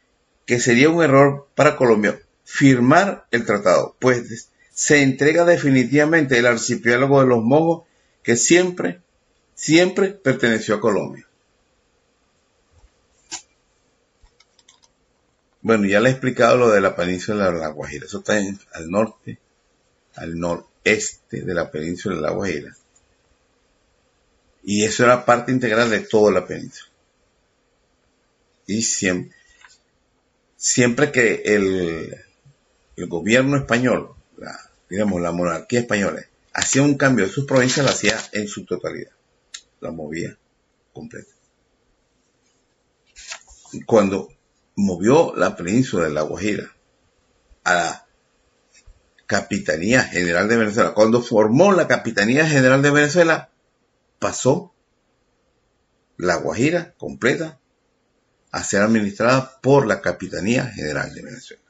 que 0.46 0.60
sería 0.60 0.90
un 0.90 1.04
error 1.04 1.48
para 1.56 1.76
Colombia 1.76 2.20
firmar 2.44 3.28
el 3.32 3.46
tratado, 3.46 3.96
pues 4.00 4.50
se 4.72 5.04
entrega 5.04 5.44
definitivamente 5.44 6.38
el 6.38 6.46
archipiélago 6.46 7.20
de 7.20 7.28
los 7.28 7.44
Mongos 7.44 7.84
que 8.24 8.38
siempre, 8.38 9.02
siempre 9.54 10.12
perteneció 10.12 10.76
a 10.76 10.80
Colombia. 10.80 11.28
Bueno, 15.62 15.86
ya 15.86 16.00
le 16.00 16.10
he 16.10 16.12
explicado 16.14 16.56
lo 16.56 16.70
de 16.70 16.80
la 16.80 16.96
península 16.96 17.52
de 17.52 17.60
la 17.60 17.68
Guajira. 17.68 18.06
Eso 18.06 18.20
está 18.20 18.38
al 18.74 18.90
norte, 18.90 19.38
al 20.18 20.40
noreste 20.40 21.42
de 21.42 21.54
la 21.54 21.72
península 21.72 22.16
de 22.16 22.22
la 22.22 22.32
Guajira. 22.32 22.76
Y 24.64 24.84
eso 24.84 25.04
era 25.04 25.26
parte 25.26 25.52
integral 25.52 25.90
de 25.90 26.02
toda 26.02 26.32
la 26.32 26.46
península. 26.46 26.92
Y 28.66 28.82
siempre, 28.82 29.38
siempre 30.58 31.12
que 31.12 31.42
el, 31.46 32.18
el 32.98 33.08
gobierno 33.08 33.56
español, 33.58 34.14
la, 34.38 34.60
digamos, 34.90 35.22
la 35.22 35.32
monarquía 35.32 35.80
española, 35.80 36.26
hacía 36.54 36.82
un 36.82 36.98
cambio 36.98 37.26
de 37.26 37.32
sus 37.32 37.46
provincias, 37.46 37.86
lo 37.86 37.92
hacía 37.92 38.18
en 38.34 38.48
su 38.48 38.66
totalidad. 38.66 39.12
La 39.80 39.92
movía 39.92 40.38
completa. 40.92 41.32
Cuando 43.86 44.30
movió 44.76 45.34
la 45.36 45.56
península 45.56 46.06
de 46.06 46.14
la 46.14 46.24
Guajira 46.24 46.76
a, 47.64 48.07
Capitanía 49.28 50.04
General 50.04 50.48
de 50.48 50.58
Venezuela, 50.58 50.94
cuando 50.94 51.22
formó 51.22 51.74
la 51.74 51.88
Capitanía 51.88 52.48
General 52.48 52.82
de 52.82 52.92
Venezuela, 52.92 53.50
pasó 54.20 54.74
la 56.16 56.38
Guajira 56.38 56.94
completa 56.98 57.60
a 58.52 58.64
ser 58.64 58.82
administrada 58.82 59.60
por 59.62 59.86
la 59.86 60.02
Capitanía 60.02 60.66
General 60.66 61.14
de 61.14 61.22
Venezuela. 61.22 61.64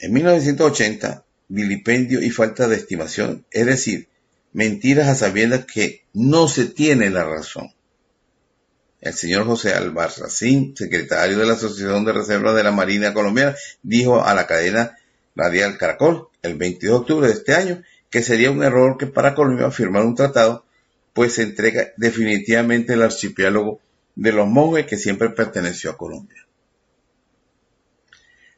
En 0.00 0.12
1980, 0.12 1.24
vilipendio 1.48 2.22
y 2.22 2.30
falta 2.30 2.68
de 2.68 2.76
estimación, 2.76 3.44
es 3.50 3.66
decir, 3.66 4.08
mentiras 4.52 5.08
a 5.08 5.16
sabiendas 5.16 5.66
que 5.66 6.04
no 6.12 6.46
se 6.46 6.66
tiene 6.66 7.10
la 7.10 7.24
razón. 7.24 7.74
El 9.00 9.14
señor 9.14 9.46
José 9.46 9.74
Albarracín, 9.74 10.76
secretario 10.76 11.38
de 11.38 11.46
la 11.46 11.54
Asociación 11.54 12.04
de 12.04 12.12
Reservas 12.12 12.54
de 12.54 12.62
la 12.62 12.72
Marina 12.72 13.14
Colombiana, 13.14 13.56
dijo 13.82 14.24
a 14.24 14.34
la 14.34 14.46
cadena 14.46 14.97
radial 15.38 15.78
Caracol 15.78 16.28
el 16.42 16.56
22 16.56 16.92
de 16.92 17.00
octubre 17.00 17.26
de 17.28 17.32
este 17.32 17.54
año 17.54 17.82
que 18.10 18.22
sería 18.22 18.50
un 18.50 18.62
error 18.62 18.98
que 18.98 19.06
para 19.06 19.34
Colombia 19.34 19.70
firmar 19.70 20.04
un 20.04 20.14
tratado, 20.14 20.64
pues 21.12 21.34
se 21.34 21.42
entrega 21.42 21.92
definitivamente 21.96 22.94
el 22.94 23.02
archipiélago 23.02 23.80
de 24.14 24.32
los 24.32 24.48
monjes 24.48 24.86
que 24.86 24.96
siempre 24.96 25.30
perteneció 25.30 25.90
a 25.90 25.96
Colombia. 25.96 26.46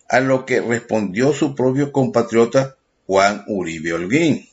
A 0.08 0.20
lo 0.20 0.46
que 0.46 0.60
respondió 0.60 1.32
su 1.32 1.54
propio 1.54 1.92
compatriota 1.92 2.76
Juan 3.06 3.44
Uribe 3.48 3.92
Holguín. 3.92 4.48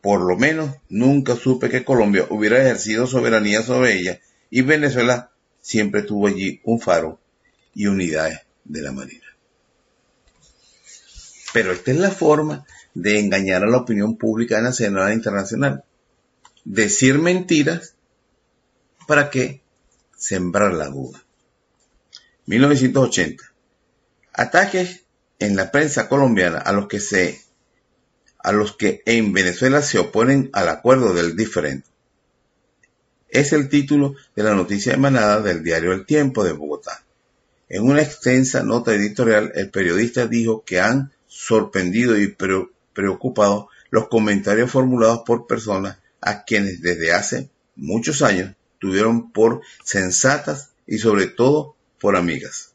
Por 0.00 0.20
lo 0.20 0.36
menos 0.36 0.70
nunca 0.88 1.36
supe 1.36 1.68
que 1.68 1.84
Colombia 1.84 2.26
hubiera 2.28 2.60
ejercido 2.60 3.06
soberanía 3.06 3.62
sobre 3.62 3.94
ella 3.94 4.20
y 4.50 4.62
Venezuela 4.62 5.30
siempre 5.60 6.02
tuvo 6.02 6.26
allí 6.26 6.60
un 6.64 6.80
faro 6.80 7.18
y 7.74 7.86
unidades 7.86 8.40
de 8.64 8.82
la 8.82 8.92
Marina. 8.92 9.21
Pero 11.52 11.72
esta 11.72 11.90
es 11.90 11.98
la 11.98 12.10
forma 12.10 12.66
de 12.94 13.18
engañar 13.18 13.62
a 13.62 13.68
la 13.68 13.78
opinión 13.78 14.16
pública 14.16 14.60
nacional 14.60 15.10
e 15.10 15.14
internacional. 15.14 15.84
Decir 16.64 17.18
mentiras 17.18 17.94
para 19.06 19.30
que 19.30 19.60
sembrar 20.16 20.72
la 20.74 20.88
duda. 20.88 21.22
1980. 22.46 23.44
Ataques 24.32 25.04
en 25.38 25.56
la 25.56 25.70
prensa 25.70 26.08
colombiana 26.08 26.58
a 26.58 26.72
los 26.72 26.86
que 26.86 27.00
se 27.00 27.40
a 28.38 28.50
los 28.50 28.76
que 28.76 29.02
en 29.06 29.32
Venezuela 29.32 29.82
se 29.82 29.98
oponen 29.98 30.50
al 30.52 30.68
acuerdo 30.68 31.14
del 31.14 31.36
diferente. 31.36 31.88
Es 33.28 33.52
el 33.52 33.68
título 33.68 34.16
de 34.34 34.42
la 34.42 34.54
noticia 34.54 34.94
emanada 34.94 35.40
del 35.40 35.62
diario 35.62 35.92
El 35.92 36.06
Tiempo 36.06 36.42
de 36.42 36.52
Bogotá. 36.52 37.04
En 37.68 37.84
una 37.84 38.02
extensa 38.02 38.64
nota 38.64 38.94
editorial, 38.94 39.52
el 39.54 39.70
periodista 39.70 40.26
dijo 40.26 40.64
que 40.64 40.80
han 40.80 41.12
sorprendido 41.32 42.18
y 42.18 42.36
preocupado 42.92 43.68
los 43.90 44.08
comentarios 44.08 44.70
formulados 44.70 45.22
por 45.24 45.46
personas 45.46 45.96
a 46.20 46.44
quienes 46.44 46.82
desde 46.82 47.12
hace 47.12 47.48
muchos 47.74 48.20
años 48.20 48.54
tuvieron 48.78 49.32
por 49.32 49.62
sensatas 49.82 50.72
y 50.86 50.98
sobre 50.98 51.26
todo 51.26 51.74
por 51.98 52.16
amigas. 52.16 52.72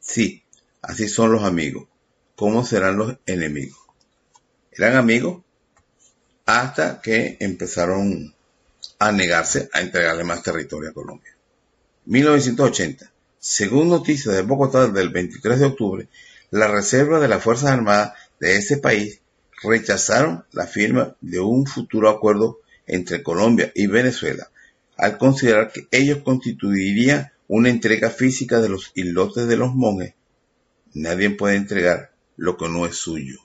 Sí, 0.00 0.42
así 0.80 1.06
son 1.06 1.32
los 1.32 1.44
amigos. 1.44 1.86
¿Cómo 2.34 2.64
serán 2.64 2.96
los 2.96 3.16
enemigos? 3.26 3.78
Eran 4.72 4.96
amigos 4.96 5.42
hasta 6.46 7.02
que 7.02 7.36
empezaron 7.40 8.34
a 8.98 9.12
negarse 9.12 9.68
a 9.74 9.80
entregarle 9.80 10.24
más 10.24 10.42
territorio 10.42 10.90
a 10.90 10.94
Colombia. 10.94 11.36
1980. 12.06 13.12
Según 13.38 13.90
noticias 13.90 14.34
de 14.34 14.42
Bogotá 14.42 14.88
del 14.88 15.10
23 15.10 15.60
de 15.60 15.66
octubre, 15.66 16.08
la 16.50 16.68
reserva 16.68 17.20
de 17.20 17.28
las 17.28 17.42
Fuerzas 17.42 17.70
Armadas 17.70 18.14
de 18.40 18.56
ese 18.56 18.78
país 18.78 19.20
rechazaron 19.62 20.44
la 20.52 20.66
firma 20.66 21.16
de 21.20 21.40
un 21.40 21.66
futuro 21.66 22.08
acuerdo 22.08 22.60
entre 22.86 23.22
Colombia 23.22 23.70
y 23.74 23.86
Venezuela, 23.86 24.50
al 24.96 25.18
considerar 25.18 25.72
que 25.72 25.86
ellos 25.90 26.22
constituirían 26.24 27.32
una 27.48 27.68
entrega 27.70 28.10
física 28.10 28.60
de 28.60 28.68
los 28.68 28.92
islotes 28.94 29.46
de 29.46 29.56
los 29.56 29.74
monjes. 29.74 30.14
Nadie 30.94 31.30
puede 31.30 31.56
entregar 31.56 32.12
lo 32.36 32.56
que 32.56 32.68
no 32.68 32.86
es 32.86 32.96
suyo. 32.96 33.38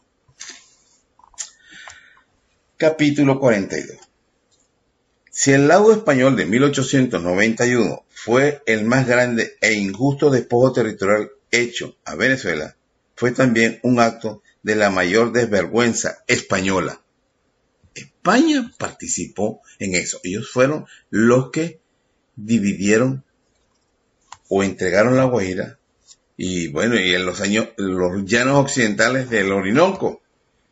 Capítulo 2.77 3.39
42 3.39 3.97
Si 5.29 5.51
el 5.51 5.67
laudo 5.67 5.93
español 5.93 6.35
de 6.35 6.45
1891 6.45 8.05
fue 8.09 8.61
el 8.65 8.85
más 8.85 9.07
grande 9.07 9.57
e 9.61 9.73
injusto 9.73 10.29
despojo 10.29 10.73
territorial 10.73 11.31
hecho 11.51 11.97
a 12.03 12.15
Venezuela, 12.15 12.75
fue 13.23 13.31
también 13.31 13.79
un 13.83 14.01
acto 14.01 14.43
de 14.63 14.75
la 14.75 14.89
mayor 14.89 15.31
desvergüenza 15.31 16.25
española. 16.27 16.99
España 17.95 18.69
participó 18.77 19.61
en 19.79 19.95
eso. 19.95 20.19
Ellos 20.23 20.51
fueron 20.51 20.87
los 21.09 21.49
que 21.49 21.79
dividieron 22.35 23.23
o 24.49 24.61
entregaron 24.61 25.15
la 25.15 25.23
Guaira 25.23 25.79
y 26.35 26.67
bueno, 26.67 26.99
y 26.99 27.15
en 27.15 27.25
los 27.25 27.39
años, 27.39 27.69
los 27.77 28.25
llanos 28.25 28.57
occidentales 28.57 29.29
del 29.29 29.53
Orinoco, 29.53 30.21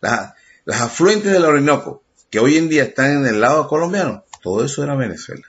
las, 0.02 0.34
las 0.66 0.82
afluentes 0.82 1.32
del 1.32 1.46
Orinoco, 1.46 2.04
que 2.30 2.40
hoy 2.40 2.58
en 2.58 2.68
día 2.68 2.84
están 2.84 3.20
en 3.20 3.28
el 3.28 3.40
lado 3.40 3.70
colombiano, 3.70 4.26
todo 4.44 4.66
eso 4.66 4.84
era 4.84 4.96
Venezuela. 4.96 5.48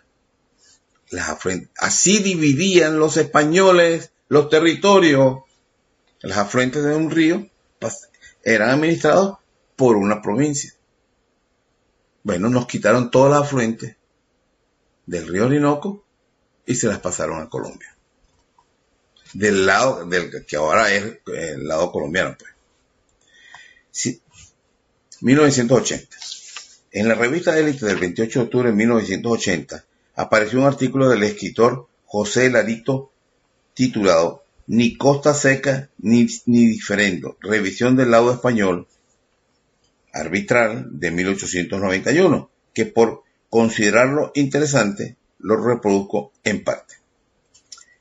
Las 1.10 1.30
afluentes. 1.30 1.68
Así 1.78 2.20
dividían 2.20 3.00
los 3.00 3.16
españoles 3.16 4.12
los 4.28 4.48
territorios 4.48 5.40
las 6.22 6.38
afluentes 6.38 6.82
de 6.84 6.94
un 6.94 7.10
río 7.10 7.48
eran 8.44 8.70
administrados 8.70 9.38
por 9.76 9.96
una 9.96 10.22
provincia. 10.22 10.72
Bueno, 12.22 12.48
nos 12.48 12.66
quitaron 12.66 13.10
todas 13.10 13.32
las 13.32 13.42
afluentes 13.42 13.96
del 15.06 15.26
río 15.26 15.46
Orinoco 15.46 16.04
y 16.66 16.74
se 16.76 16.86
las 16.86 17.00
pasaron 17.00 17.42
a 17.42 17.48
Colombia. 17.48 17.96
Del 19.32 19.66
lado 19.66 20.06
del 20.06 20.44
que 20.46 20.56
ahora 20.56 20.92
es 20.92 21.18
el 21.26 21.66
lado 21.66 21.90
colombiano, 21.90 22.36
pues. 22.38 22.52
Sí. 23.90 24.20
1980. 25.20 26.16
En 26.92 27.08
la 27.08 27.14
revista 27.14 27.58
Élite 27.58 27.86
del 27.86 27.98
28 27.98 28.38
de 28.38 28.44
octubre 28.44 28.70
de 28.70 28.76
1980 28.76 29.84
apareció 30.16 30.60
un 30.60 30.66
artículo 30.66 31.08
del 31.08 31.22
escritor 31.22 31.88
José 32.06 32.50
Larito 32.50 33.10
titulado 33.74 34.41
ni 34.66 34.96
costa 34.96 35.34
seca 35.34 35.90
ni, 35.98 36.26
ni 36.46 36.66
diferendo. 36.66 37.36
Revisión 37.40 37.96
del 37.96 38.10
lado 38.10 38.32
español 38.32 38.86
arbitral 40.12 40.88
de 40.98 41.10
1891, 41.10 42.50
que 42.74 42.86
por 42.86 43.22
considerarlo 43.48 44.32
interesante 44.34 45.16
lo 45.38 45.56
reproduzco 45.56 46.32
en 46.44 46.64
parte. 46.64 46.96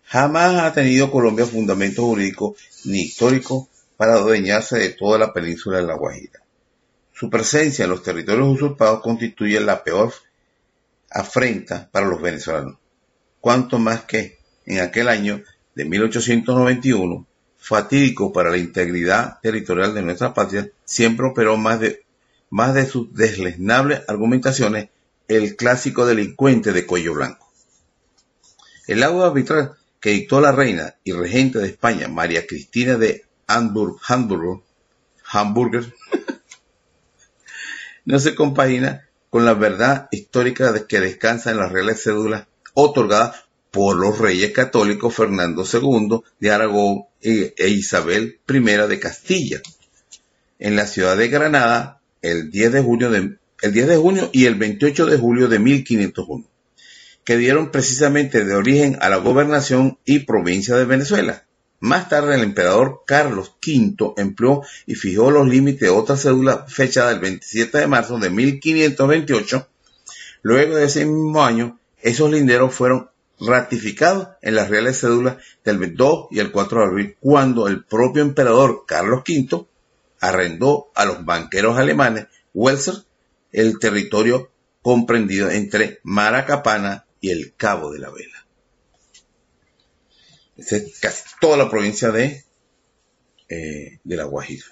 Jamás 0.05 0.61
ha 0.61 0.73
tenido 0.73 1.11
Colombia 1.11 1.45
fundamento 1.45 2.03
jurídico 2.03 2.55
ni 2.85 3.01
histórico 3.01 3.69
para 3.97 4.15
adueñarse 4.15 4.77
de 4.77 4.89
toda 4.89 5.17
la 5.17 5.33
península 5.33 5.77
de 5.77 5.83
La 5.83 5.95
Guajira. 5.95 6.41
Su 7.13 7.29
presencia 7.29 7.85
en 7.85 7.91
los 7.91 8.03
territorios 8.03 8.47
usurpados 8.47 9.01
constituye 9.01 9.59
la 9.59 9.83
peor 9.83 10.13
afrenta 11.09 11.89
para 11.91 12.07
los 12.07 12.21
venezolanos, 12.21 12.77
cuanto 13.39 13.77
más 13.77 14.05
que 14.05 14.39
en 14.65 14.79
aquel 14.79 15.07
año 15.07 15.43
de 15.75 15.85
1891, 15.85 17.25
fatídico 17.57 18.33
para 18.33 18.49
la 18.49 18.57
integridad 18.57 19.39
territorial 19.41 19.93
de 19.93 20.01
nuestra 20.01 20.33
patria, 20.33 20.69
siempre 20.83 21.27
operó 21.27 21.57
más 21.57 21.79
de, 21.79 22.03
más 22.49 22.73
de 22.73 22.85
sus 22.85 23.13
deslesnables 23.13 24.01
argumentaciones 24.07 24.89
el 25.27 25.55
clásico 25.55 26.05
delincuente 26.05 26.73
de 26.73 26.85
cuello 26.85 27.13
blanco. 27.13 27.49
El 28.87 29.03
agua 29.03 29.27
arbitral 29.27 29.75
que 29.99 30.09
dictó 30.09 30.41
la 30.41 30.51
reina 30.51 30.95
y 31.03 31.13
regente 31.13 31.59
de 31.59 31.67
España, 31.67 32.07
María 32.07 32.45
Cristina 32.47 32.97
de 32.97 33.25
Hamburg, 33.47 33.97
Hamburg, 34.07 34.63
Hamburger, 35.31 35.93
no 38.05 38.19
se 38.19 38.35
compagina 38.35 39.07
con 39.29 39.45
la 39.45 39.53
verdad 39.53 40.09
histórica 40.11 40.87
que 40.87 40.99
descansa 40.99 41.51
en 41.51 41.57
las 41.57 41.71
reales 41.71 42.03
cédulas 42.03 42.47
otorgadas 42.73 43.45
por 43.71 43.95
los 43.95 44.19
reyes 44.19 44.51
católicos 44.51 45.15
Fernando 45.15 45.63
II 45.65 46.21
de 46.39 46.51
Aragón 46.51 47.05
e, 47.21 47.53
Isabel 47.69 48.39
I 48.47 48.59
de 48.59 48.99
Castilla, 48.99 49.61
en 50.59 50.75
la 50.75 50.85
ciudad 50.85 51.17
de 51.17 51.29
Granada 51.29 52.01
el 52.21 52.51
10 52.51 52.73
de 52.73 52.81
junio, 52.81 53.09
de, 53.09 53.37
el 53.61 53.73
10 53.73 53.87
de 53.87 53.97
junio 53.97 54.29
y 54.33 54.45
el 54.45 54.55
28 54.55 55.05
de 55.05 55.17
julio 55.17 55.47
de 55.47 55.59
1501, 55.59 56.45
que 57.23 57.37
dieron 57.37 57.71
precisamente 57.71 58.43
de 58.43 58.55
origen 58.55 58.97
a 59.01 59.09
la 59.09 59.17
gobernación 59.17 59.97
y 60.05 60.19
provincia 60.19 60.75
de 60.75 60.85
Venezuela. 60.85 61.45
Más 61.79 62.09
tarde 62.09 62.35
el 62.35 62.43
emperador 62.43 63.01
Carlos 63.07 63.55
V 63.65 64.13
empleó 64.17 64.61
y 64.85 64.93
fijó 64.93 65.31
los 65.31 65.47
límites 65.47 65.81
de 65.81 65.89
otra 65.89 66.15
cédula 66.15 66.65
fechada 66.67 67.11
el 67.11 67.19
27 67.19 67.79
de 67.79 67.87
marzo 67.87 68.19
de 68.19 68.29
1528. 68.29 69.67
Luego 70.43 70.75
de 70.75 70.85
ese 70.85 71.05
mismo 71.05 71.43
año, 71.43 71.79
esos 72.01 72.29
linderos 72.29 72.75
fueron 72.75 73.10
ratificado 73.41 74.37
en 74.41 74.55
las 74.55 74.69
reales 74.69 74.99
cédulas 74.99 75.37
del 75.63 75.95
2 75.95 76.27
y 76.31 76.39
el 76.39 76.51
4 76.51 76.79
de 76.79 76.85
abril, 76.85 77.17
cuando 77.19 77.67
el 77.67 77.83
propio 77.83 78.21
emperador 78.21 78.85
Carlos 78.87 79.23
V 79.27 79.65
arrendó 80.19 80.91
a 80.93 81.05
los 81.05 81.25
banqueros 81.25 81.77
alemanes 81.77 82.27
Welser 82.53 82.95
el 83.51 83.79
territorio 83.79 84.51
comprendido 84.81 85.49
entre 85.49 85.99
Maracapana 86.03 87.05
y 87.19 87.31
el 87.31 87.53
Cabo 87.55 87.91
de 87.91 87.99
la 87.99 88.11
Vela. 88.11 88.47
Es 90.57 90.99
casi 90.99 91.23
toda 91.39 91.57
la 91.57 91.69
provincia 91.69 92.11
de, 92.11 92.43
eh, 93.49 93.99
de 94.03 94.15
La 94.15 94.25
Guajira. 94.25 94.65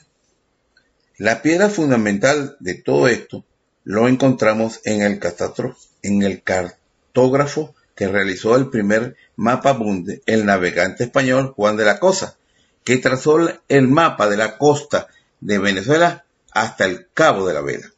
La 1.17 1.41
piedra 1.41 1.69
fundamental 1.69 2.55
de 2.59 2.75
todo 2.75 3.07
esto 3.07 3.43
lo 3.83 4.07
encontramos 4.07 4.81
en 4.85 5.01
el 5.01 5.19
catastro, 5.19 5.75
en 6.01 6.21
el 6.21 6.43
cartógrafo 6.43 7.75
que 7.99 8.07
realizó 8.07 8.55
el 8.55 8.69
primer 8.69 9.17
mapa 9.35 9.73
mundi, 9.73 10.21
el 10.25 10.45
navegante 10.45 11.03
español 11.03 11.51
Juan 11.57 11.75
de 11.75 11.83
la 11.83 11.99
Cosa, 11.99 12.37
que 12.85 12.95
trazó 12.95 13.39
el 13.67 13.87
mapa 13.89 14.29
de 14.29 14.37
la 14.37 14.57
costa 14.57 15.09
de 15.41 15.59
Venezuela 15.59 16.23
hasta 16.53 16.85
el 16.85 17.07
Cabo 17.13 17.45
de 17.45 17.53
la 17.53 17.59
Vela. 17.59 17.91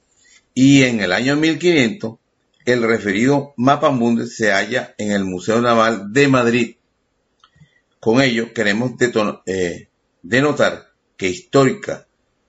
Y 0.55 0.81
en 0.85 1.01
el 1.01 1.11
año 1.13 1.35
1500, 1.35 2.17
el 2.65 2.81
referido 2.81 3.53
mapa 3.57 3.91
mundi 3.91 4.25
se 4.25 4.51
halla 4.51 4.95
en 4.97 5.11
el 5.11 5.23
Museo 5.23 5.61
Naval 5.61 6.11
de 6.11 6.27
Madrid. 6.27 6.75
Con 7.99 8.23
ello 8.23 8.55
queremos 8.55 8.93
eh, 9.45 9.87
denotar 10.23 10.93
que 11.15 11.29
histórica 11.29 12.07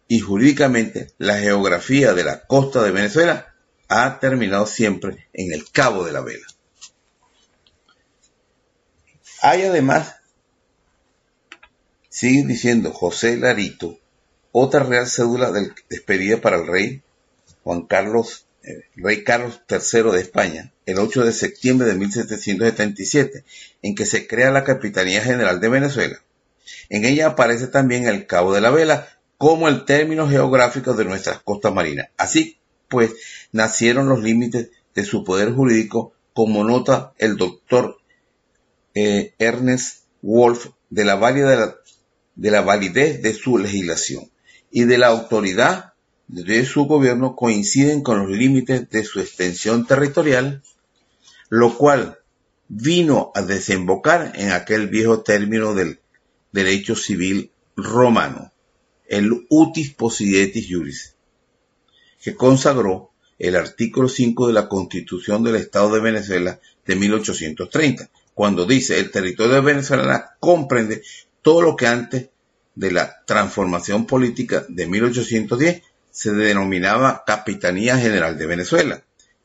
y 0.09 0.21
jurídicamente 0.21 1.13
la 1.19 1.39
geografía 1.39 2.15
de 2.15 2.25
la 2.25 2.47
costa 2.47 2.83
de 2.83 2.93
Venezuela 2.93 3.55
ha 3.89 4.19
terminado 4.21 4.65
siempre 4.65 5.29
en 5.35 5.53
el 5.53 5.71
Cabo 5.71 6.03
de 6.03 6.13
la 6.13 6.23
Vela. 6.23 6.47
Hay 9.45 9.63
además, 9.63 10.15
sigue 12.09 12.45
diciendo 12.47 12.93
José 12.93 13.37
Larito, 13.37 13.99
otra 14.53 14.85
real 14.85 15.09
cédula 15.09 15.51
de 15.51 15.73
despedida 15.91 16.41
para 16.41 16.59
el 16.59 16.69
rey 16.69 17.03
Juan 17.65 17.83
Carlos, 17.83 18.47
eh, 18.63 18.85
rey 18.95 19.25
Carlos 19.25 19.61
III 19.69 20.13
de 20.13 20.21
España, 20.21 20.73
el 20.87 21.01
8 21.01 21.25
de 21.25 21.33
septiembre 21.33 21.89
de 21.89 21.97
1777, 21.97 23.45
en 23.83 23.97
que 23.97 24.07
se 24.07 24.29
crea 24.29 24.53
la 24.53 24.63
Capitanía 24.63 25.23
General 25.23 25.61
de 25.61 25.69
Venezuela. 25.69 26.23
En 26.89 27.05
ella 27.05 27.27
aparece 27.27 27.67
también 27.67 28.07
el 28.07 28.29
Cabo 28.29 28.55
de 28.55 28.61
la 28.61 28.71
Vela 28.71 29.09
como 29.39 29.67
el 29.67 29.85
término 29.85 30.29
geográfico 30.29 30.95
de 30.95 31.05
nuestras 31.05 31.41
costas 31.41 31.75
marinas. 31.75 32.11
Así 32.17 32.59
pues, 32.87 33.11
nacieron 33.51 34.09
los 34.09 34.23
límites 34.23 34.69
de 34.95 35.05
su 35.05 35.25
poder 35.25 35.51
jurídico, 35.51 36.13
como 36.33 36.63
nota 36.63 37.13
el 37.19 37.37
doctor 37.37 37.99
eh, 38.95 39.35
Ernest 39.39 40.05
Wolf 40.23 40.67
de 40.91 41.05
la, 41.05 41.77
de 42.35 42.51
la 42.51 42.61
validez 42.61 43.23
de 43.23 43.33
su 43.33 43.59
legislación 43.59 44.31
y 44.71 44.85
de 44.85 44.99
la 44.99 45.09
autoridad 45.09 45.93
de 46.29 46.65
su 46.65 46.87
gobierno 46.87 47.37
coinciden 47.37 48.03
con 48.03 48.21
los 48.21 48.31
límites 48.31 48.89
de 48.89 49.05
su 49.05 49.21
extensión 49.21 49.87
territorial, 49.87 50.63
lo 51.51 51.77
cual 51.77 52.19
vino 52.69 53.33
a 53.35 53.43
desembocar 53.43 54.33
en 54.35 54.51
aquel 54.51 54.89
viejo 54.89 55.21
término 55.21 55.75
del 55.75 56.01
derecho 56.53 56.97
civil 56.97 57.51
romano, 57.77 58.53
el 59.07 59.47
utis 59.51 59.93
possidetis 59.93 60.69
juris, 60.71 61.17
que 62.23 62.35
consagró 62.35 63.11
el 63.39 63.57
artículo 63.57 64.09
5 64.09 64.47
de 64.47 64.53
la 64.53 64.69
Constitución 64.69 65.43
del 65.43 65.57
Estado 65.57 65.93
de 65.93 66.01
Venezuela 66.01 66.61
de 66.87 66.97
1830, 66.97 68.11
cuando 68.35 68.65
dice 68.65 68.99
el 68.99 69.11
territorio 69.11 69.55
de 69.55 69.61
Venezuela 69.61 70.37
comprende 70.41 71.03
todo 71.43 71.63
lo 71.63 71.77
que 71.77 71.87
antes 71.87 72.29
de 72.75 72.91
la 72.91 73.23
transformación 73.27 74.07
política 74.07 74.65
de 74.69 74.87
1810 74.87 75.83
se 76.11 76.33
denominaba 76.33 77.25
Capitanía 77.27 77.99
General 77.99 78.39
de 78.39 78.47
Venezuela. 78.47 79.03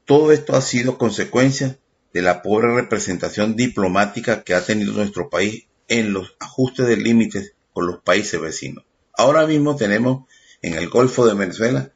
Todo 0.04 0.32
esto 0.32 0.56
ha 0.56 0.60
sido 0.60 0.98
consecuencia 0.98 1.78
de 2.12 2.22
la 2.22 2.42
pobre 2.42 2.74
representación 2.74 3.54
diplomática 3.56 4.42
que 4.42 4.54
ha 4.54 4.64
tenido 4.64 4.92
nuestro 4.92 5.30
país 5.30 5.66
en 5.88 6.12
los 6.12 6.34
ajustes 6.40 6.86
de 6.86 6.96
límites 6.96 7.54
con 7.72 7.86
los 7.86 8.02
países 8.02 8.40
vecinos. 8.40 8.84
Ahora 9.12 9.46
mismo 9.46 9.76
tenemos 9.76 10.26
en 10.62 10.74
el 10.74 10.88
Golfo 10.88 11.26
de 11.26 11.34
Venezuela 11.34 11.93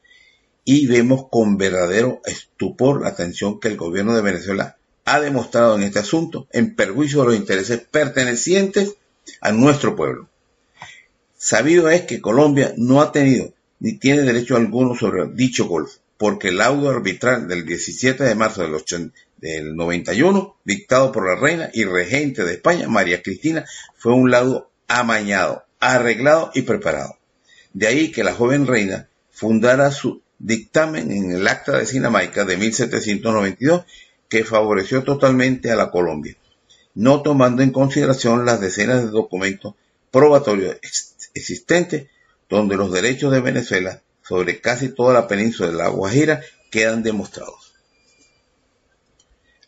y 0.71 0.85
vemos 0.85 1.25
con 1.31 1.57
verdadero 1.57 2.21
estupor 2.25 3.01
la 3.01 3.07
atención 3.07 3.59
que 3.59 3.69
el 3.69 3.75
gobierno 3.75 4.15
de 4.15 4.21
Venezuela 4.21 4.77
ha 5.03 5.19
demostrado 5.19 5.75
en 5.75 5.81
este 5.81 5.97
asunto 5.97 6.47
en 6.51 6.75
perjuicio 6.75 7.21
de 7.21 7.25
los 7.25 7.35
intereses 7.37 7.79
pertenecientes 7.79 8.93
a 9.41 9.51
nuestro 9.51 9.95
pueblo. 9.95 10.29
Sabido 11.35 11.89
es 11.89 12.03
que 12.03 12.21
Colombia 12.21 12.75
no 12.77 13.01
ha 13.01 13.11
tenido 13.11 13.51
ni 13.79 13.97
tiene 13.97 14.21
derecho 14.21 14.57
alguno 14.57 14.93
sobre 14.93 15.25
dicho 15.33 15.65
golfo, 15.67 16.01
porque 16.17 16.49
el 16.49 16.57
laudo 16.57 16.91
arbitral 16.91 17.47
del 17.47 17.65
17 17.65 18.23
de 18.23 18.35
marzo 18.35 18.61
del, 18.61 19.11
del 19.37 19.75
91, 19.75 20.55
dictado 20.65 21.11
por 21.11 21.27
la 21.27 21.41
reina 21.41 21.71
y 21.73 21.83
regente 21.83 22.43
de 22.43 22.53
España, 22.53 22.87
María 22.87 23.23
Cristina, 23.23 23.65
fue 23.97 24.13
un 24.13 24.29
laudo 24.29 24.69
amañado, 24.87 25.63
arreglado 25.79 26.51
y 26.53 26.61
preparado. 26.61 27.17
De 27.73 27.87
ahí 27.87 28.11
que 28.11 28.23
la 28.23 28.35
joven 28.35 28.67
reina 28.67 29.09
fundara 29.31 29.89
su 29.89 30.21
dictamen 30.39 31.11
en 31.11 31.31
el 31.31 31.47
Acta 31.47 31.77
de 31.77 31.85
Sinamaica 31.85 32.45
de 32.45 32.57
1792, 32.57 33.83
que 34.27 34.43
favoreció 34.43 35.03
totalmente 35.03 35.71
a 35.71 35.75
la 35.75 35.91
Colombia 35.91 36.35
no 36.99 37.21
tomando 37.21 37.63
en 37.63 37.71
consideración 37.71 38.45
las 38.45 38.59
decenas 38.59 39.03
de 39.03 39.09
documentos 39.09 39.75
probatorios 40.11 40.77
existentes 41.33 42.07
donde 42.49 42.75
los 42.75 42.91
derechos 42.91 43.31
de 43.31 43.39
Venezuela 43.41 44.01
sobre 44.21 44.59
casi 44.59 44.89
toda 44.89 45.13
la 45.13 45.27
península 45.27 45.69
de 45.69 45.77
la 45.77 45.87
Guajira 45.87 46.41
quedan 46.69 47.01
demostrados. 47.01 47.73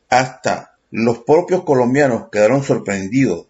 Hasta 0.09 0.77
los 0.89 1.19
propios 1.19 1.63
colombianos 1.63 2.27
quedaron 2.31 2.63
sorprendidos 2.63 3.45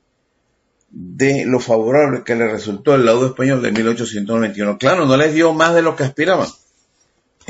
de 0.90 1.46
lo 1.46 1.60
favorable 1.60 2.24
que 2.24 2.36
les 2.36 2.52
resultó 2.52 2.94
el 2.94 3.06
laudo 3.06 3.28
español 3.28 3.62
de 3.64 3.72
1891. 3.72 4.78
Claro, 4.78 5.06
no 5.08 5.18
les 5.18 5.34
dio 5.34 5.54
más 5.54 5.74
de 5.74 5.82
lo 5.82 5.96
que 5.96 6.04
aspiraban. 6.04 6.50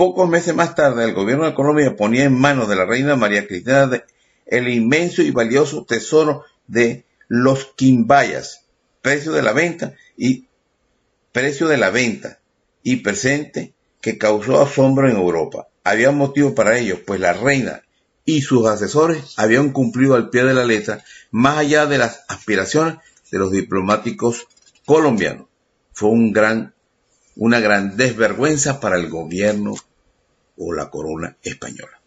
Pocos 0.01 0.27
meses 0.27 0.55
más 0.55 0.73
tarde, 0.73 1.05
el 1.05 1.13
gobierno 1.13 1.45
de 1.45 1.53
Colombia 1.53 1.95
ponía 1.95 2.23
en 2.23 2.33
manos 2.33 2.67
de 2.67 2.75
la 2.75 2.85
reina 2.85 3.15
María 3.15 3.45
Cristina 3.45 4.03
el 4.47 4.67
inmenso 4.67 5.21
y 5.21 5.29
valioso 5.29 5.85
tesoro 5.85 6.43
de 6.65 7.05
los 7.27 7.65
quimbayas, 7.75 8.65
precio 9.03 9.31
de 9.31 9.43
la 9.43 9.53
venta 9.53 9.93
y 10.17 10.47
precio 11.31 11.67
de 11.67 11.77
la 11.77 11.91
venta 11.91 12.39
y 12.81 12.95
presente 12.95 13.75
que 14.01 14.17
causó 14.17 14.59
asombro 14.59 15.07
en 15.07 15.17
Europa. 15.17 15.67
Había 15.83 16.09
motivo 16.09 16.55
para 16.55 16.79
ello, 16.79 17.05
pues 17.05 17.19
la 17.19 17.33
reina 17.33 17.83
y 18.25 18.41
sus 18.41 18.65
asesores 18.65 19.35
habían 19.37 19.69
cumplido 19.69 20.15
al 20.15 20.31
pie 20.31 20.45
de 20.45 20.56
la 20.56 20.65
letra 20.65 21.04
más 21.29 21.60
allá 21.60 21.85
de 21.85 21.99
las 21.99 22.23
aspiraciones 22.27 22.95
de 23.31 23.37
los 23.37 23.52
diplomáticos 23.52 24.47
colombianos. 24.83 25.45
Fue 25.93 26.10
un 26.10 26.33
gran, 26.33 26.73
una 27.35 27.60
gran 27.60 27.97
desvergüenza 27.97 28.79
para 28.79 28.97
el 28.97 29.08
gobierno 29.08 29.75
o 30.58 30.73
la 30.73 30.89
corona 30.89 31.37
española. 31.43 32.02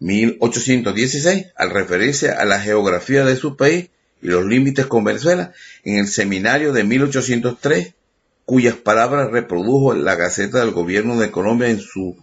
1771-1816, 0.00 1.52
al 1.56 1.70
referirse 1.70 2.30
a 2.30 2.44
la 2.44 2.60
geografía 2.60 3.24
de 3.24 3.36
su 3.36 3.56
país, 3.56 3.90
y 4.22 4.28
los 4.28 4.44
límites 4.44 4.86
con 4.86 5.04
Venezuela 5.04 5.52
en 5.84 5.96
el 5.96 6.08
seminario 6.08 6.72
de 6.72 6.84
1803 6.84 7.94
cuyas 8.50 8.74
palabras 8.74 9.30
reprodujo 9.30 9.94
la 9.94 10.16
Gaceta 10.16 10.58
del 10.58 10.72
Gobierno 10.72 11.20
de 11.20 11.30
Colombia 11.30 11.68
en 11.68 11.78
su, 11.78 12.16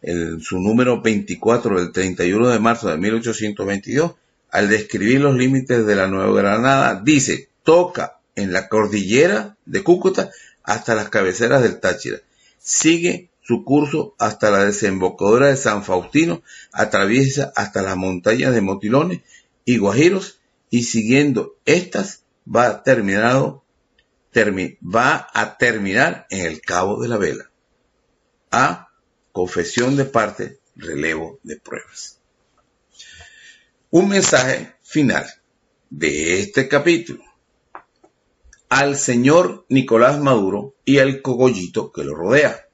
en 0.00 0.40
su 0.40 0.60
número 0.60 1.02
24 1.02 1.76
del 1.76 1.90
31 1.90 2.50
de 2.50 2.60
marzo 2.60 2.88
de 2.88 2.96
1822, 2.96 4.12
al 4.52 4.68
describir 4.68 5.20
los 5.20 5.34
límites 5.36 5.84
de 5.86 5.96
la 5.96 6.06
Nueva 6.06 6.40
Granada, 6.40 7.02
dice, 7.04 7.48
toca 7.64 8.20
en 8.36 8.52
la 8.52 8.68
cordillera 8.68 9.56
de 9.66 9.82
Cúcuta 9.82 10.30
hasta 10.62 10.94
las 10.94 11.08
cabeceras 11.08 11.62
del 11.62 11.80
Táchira. 11.80 12.18
Sigue 12.60 13.29
su 13.50 13.64
curso 13.64 14.14
hasta 14.16 14.52
la 14.52 14.64
desembocadura 14.64 15.48
de 15.48 15.56
San 15.56 15.82
Faustino, 15.82 16.40
atraviesa 16.72 17.52
hasta 17.56 17.82
las 17.82 17.96
montañas 17.96 18.54
de 18.54 18.60
Motilones 18.60 19.22
y 19.64 19.78
Guajiros 19.78 20.38
y 20.70 20.84
siguiendo 20.84 21.56
estas 21.64 22.22
va 22.46 22.84
terminado 22.84 23.64
va 24.36 25.26
a 25.34 25.58
terminar 25.58 26.28
en 26.30 26.46
el 26.46 26.60
Cabo 26.60 27.02
de 27.02 27.08
la 27.08 27.16
Vela. 27.16 27.50
A. 28.52 28.90
Confesión 29.32 29.96
de 29.96 30.04
parte, 30.04 30.60
relevo 30.76 31.40
de 31.42 31.56
pruebas. 31.56 32.20
Un 33.90 34.10
mensaje 34.10 34.76
final 34.84 35.26
de 35.90 36.38
este 36.38 36.68
capítulo. 36.68 37.24
Al 38.68 38.96
señor 38.96 39.66
Nicolás 39.68 40.20
Maduro 40.20 40.76
y 40.84 41.00
al 41.00 41.20
cogollito 41.20 41.90
que 41.90 42.04
lo 42.04 42.14
rodea. 42.14 42.69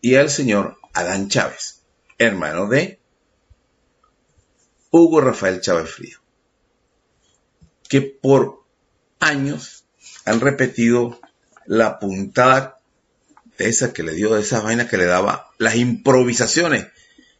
Y 0.00 0.16
al 0.16 0.30
señor 0.30 0.76
Adán 0.92 1.28
Chávez, 1.28 1.82
hermano 2.18 2.68
de 2.68 3.00
Hugo 4.90 5.20
Rafael 5.20 5.60
Chávez 5.60 5.90
Frío. 5.90 6.18
Que 7.88 8.00
por 8.00 8.64
años 9.20 9.84
han 10.24 10.40
repetido 10.40 11.20
la 11.66 11.98
puntada 11.98 12.80
de 13.58 13.68
esa 13.68 13.92
que 13.92 14.02
le 14.02 14.12
dio, 14.12 14.34
de 14.34 14.42
esa 14.42 14.60
vaina 14.60 14.88
que 14.88 14.96
le 14.96 15.06
daba, 15.06 15.50
las 15.58 15.76
improvisaciones 15.76 16.86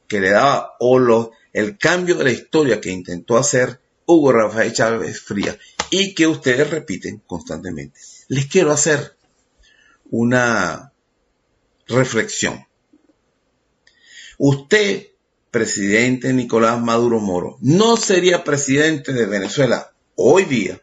que 0.09 0.21
le 0.21 0.31
daba 0.31 0.75
o 0.79 0.99
los, 0.99 1.31
el 1.53 1.79
cambio 1.79 2.17
de 2.17 2.25
la 2.25 2.31
historia 2.31 2.81
que 2.81 2.91
intentó 2.91 3.37
hacer 3.37 3.81
Hugo 4.07 4.33
Rafael 4.33 4.73
Chávez 4.73 5.21
Frías 5.21 5.57
y 5.91 6.15
que 6.15 6.27
ustedes 6.27 6.71
repiten 6.71 7.23
constantemente. 7.27 8.01
Les 8.29 8.47
quiero 8.47 8.73
hacer 8.73 9.17
una 10.11 10.93
reflexión. 11.87 12.67
Usted, 14.39 15.09
presidente 15.51 16.33
Nicolás 16.33 16.81
Maduro 16.81 17.21
Moro, 17.21 17.59
no 17.61 17.97
sería 17.97 18.45
presidente 18.45 19.13
de 19.13 19.27
Venezuela 19.27 19.93
hoy 20.15 20.45
día 20.45 20.81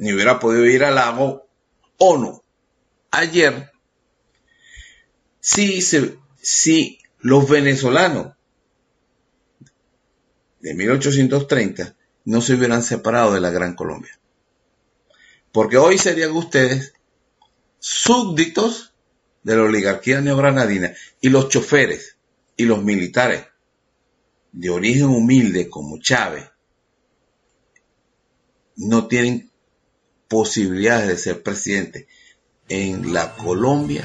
ni 0.00 0.14
hubiera 0.14 0.40
podido 0.40 0.64
ir 0.64 0.82
al 0.82 0.94
lago 0.94 1.46
ONU. 1.98 2.42
Ayer, 3.10 3.70
si, 5.40 5.82
si 5.82 6.98
los 7.18 7.46
venezolanos 7.46 8.32
de 10.60 10.74
1830 10.74 11.96
no 12.24 12.40
se 12.40 12.54
hubieran 12.54 12.82
separado 12.82 13.34
de 13.34 13.40
la 13.40 13.50
Gran 13.50 13.74
Colombia. 13.74 14.18
Porque 15.52 15.76
hoy 15.76 15.98
serían 15.98 16.32
ustedes 16.32 16.94
súbditos 17.78 18.89
de 19.42 19.56
la 19.56 19.62
oligarquía 19.62 20.20
neogranadina 20.20 20.92
y 21.20 21.28
los 21.28 21.48
choferes 21.48 22.16
y 22.56 22.64
los 22.64 22.82
militares 22.82 23.46
de 24.52 24.70
origen 24.70 25.06
humilde 25.06 25.68
como 25.68 25.98
Chávez 25.98 26.50
no 28.76 29.06
tienen 29.06 29.50
posibilidades 30.28 31.08
de 31.08 31.18
ser 31.18 31.42
presidente 31.42 32.06
en 32.68 33.12
la 33.12 33.34
Colombia 33.34 34.04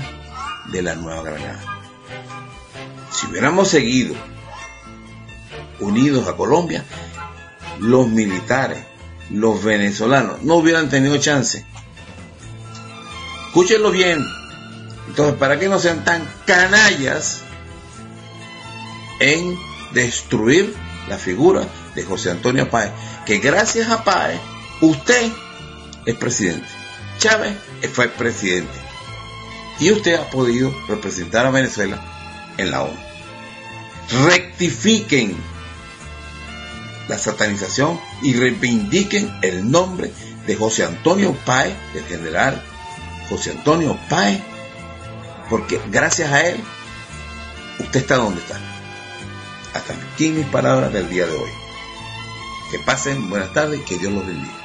de 0.72 0.82
la 0.82 0.96
Nueva 0.96 1.24
Granada. 1.24 1.62
Si 3.12 3.28
hubiéramos 3.28 3.70
seguido 3.70 4.16
unidos 5.80 6.28
a 6.28 6.36
Colombia, 6.36 6.84
los 7.80 8.08
militares, 8.08 8.84
los 9.30 9.64
venezolanos, 9.64 10.42
no 10.44 10.56
hubieran 10.56 10.90
tenido 10.90 11.18
chance. 11.18 11.66
Escúchenlo 13.48 13.92
bien. 13.92 14.24
Entonces, 15.08 15.36
para 15.36 15.60
que 15.60 15.70
no 15.70 15.80
sean 15.80 16.04
tan 16.04 16.28
canallas 16.46 17.42
en 19.20 19.58
destruir 19.94 20.76
la 21.08 21.18
figura 21.18 21.68
de 21.94 22.04
José 22.04 22.32
Antonio 22.32 22.70
Páez, 22.70 22.92
que 23.26 23.40
gracias 23.40 23.90
a 23.90 24.04
Páez, 24.04 24.40
usted 24.82 25.32
es 26.06 26.16
presidente. 26.16 26.68
Chávez 27.20 27.56
fue 27.94 28.10
presidente. 28.10 28.74
Y 29.80 29.92
usted 29.92 30.16
ha 30.16 30.30
podido 30.30 30.74
representar 30.88 31.46
a 31.46 31.52
Venezuela 31.52 32.02
en 32.58 32.72
la 32.72 32.84
ONU. 32.84 32.98
Rectifiquen 34.26 35.36
la 37.08 37.18
satanización 37.18 38.00
y 38.22 38.34
reivindiquen 38.34 39.32
el 39.42 39.70
nombre 39.70 40.12
de 40.48 40.56
José 40.56 40.86
Antonio 40.86 41.36
Páez, 41.46 41.76
del 41.94 42.06
general 42.06 42.62
José 43.30 43.52
Antonio 43.52 43.98
Páez, 44.10 44.42
porque 45.50 45.80
gracias 45.88 46.32
a 46.32 46.48
él 46.48 46.64
usted 47.80 48.00
está 48.00 48.16
donde 48.16 48.42
está. 48.42 48.60
Hasta 49.74 49.94
aquí 49.94 50.30
mis 50.30 50.46
palabras 50.48 50.92
del 50.94 51.10
día 51.10 51.26
de 51.26 51.34
hoy. 51.34 51.50
Que 52.72 52.80
pasen 52.80 53.30
buenas 53.30 53.54
tardes 53.54 53.80
y 53.80 53.84
que 53.84 53.98
Dios 53.98 54.12
los 54.14 54.26
bendiga. 54.26 54.65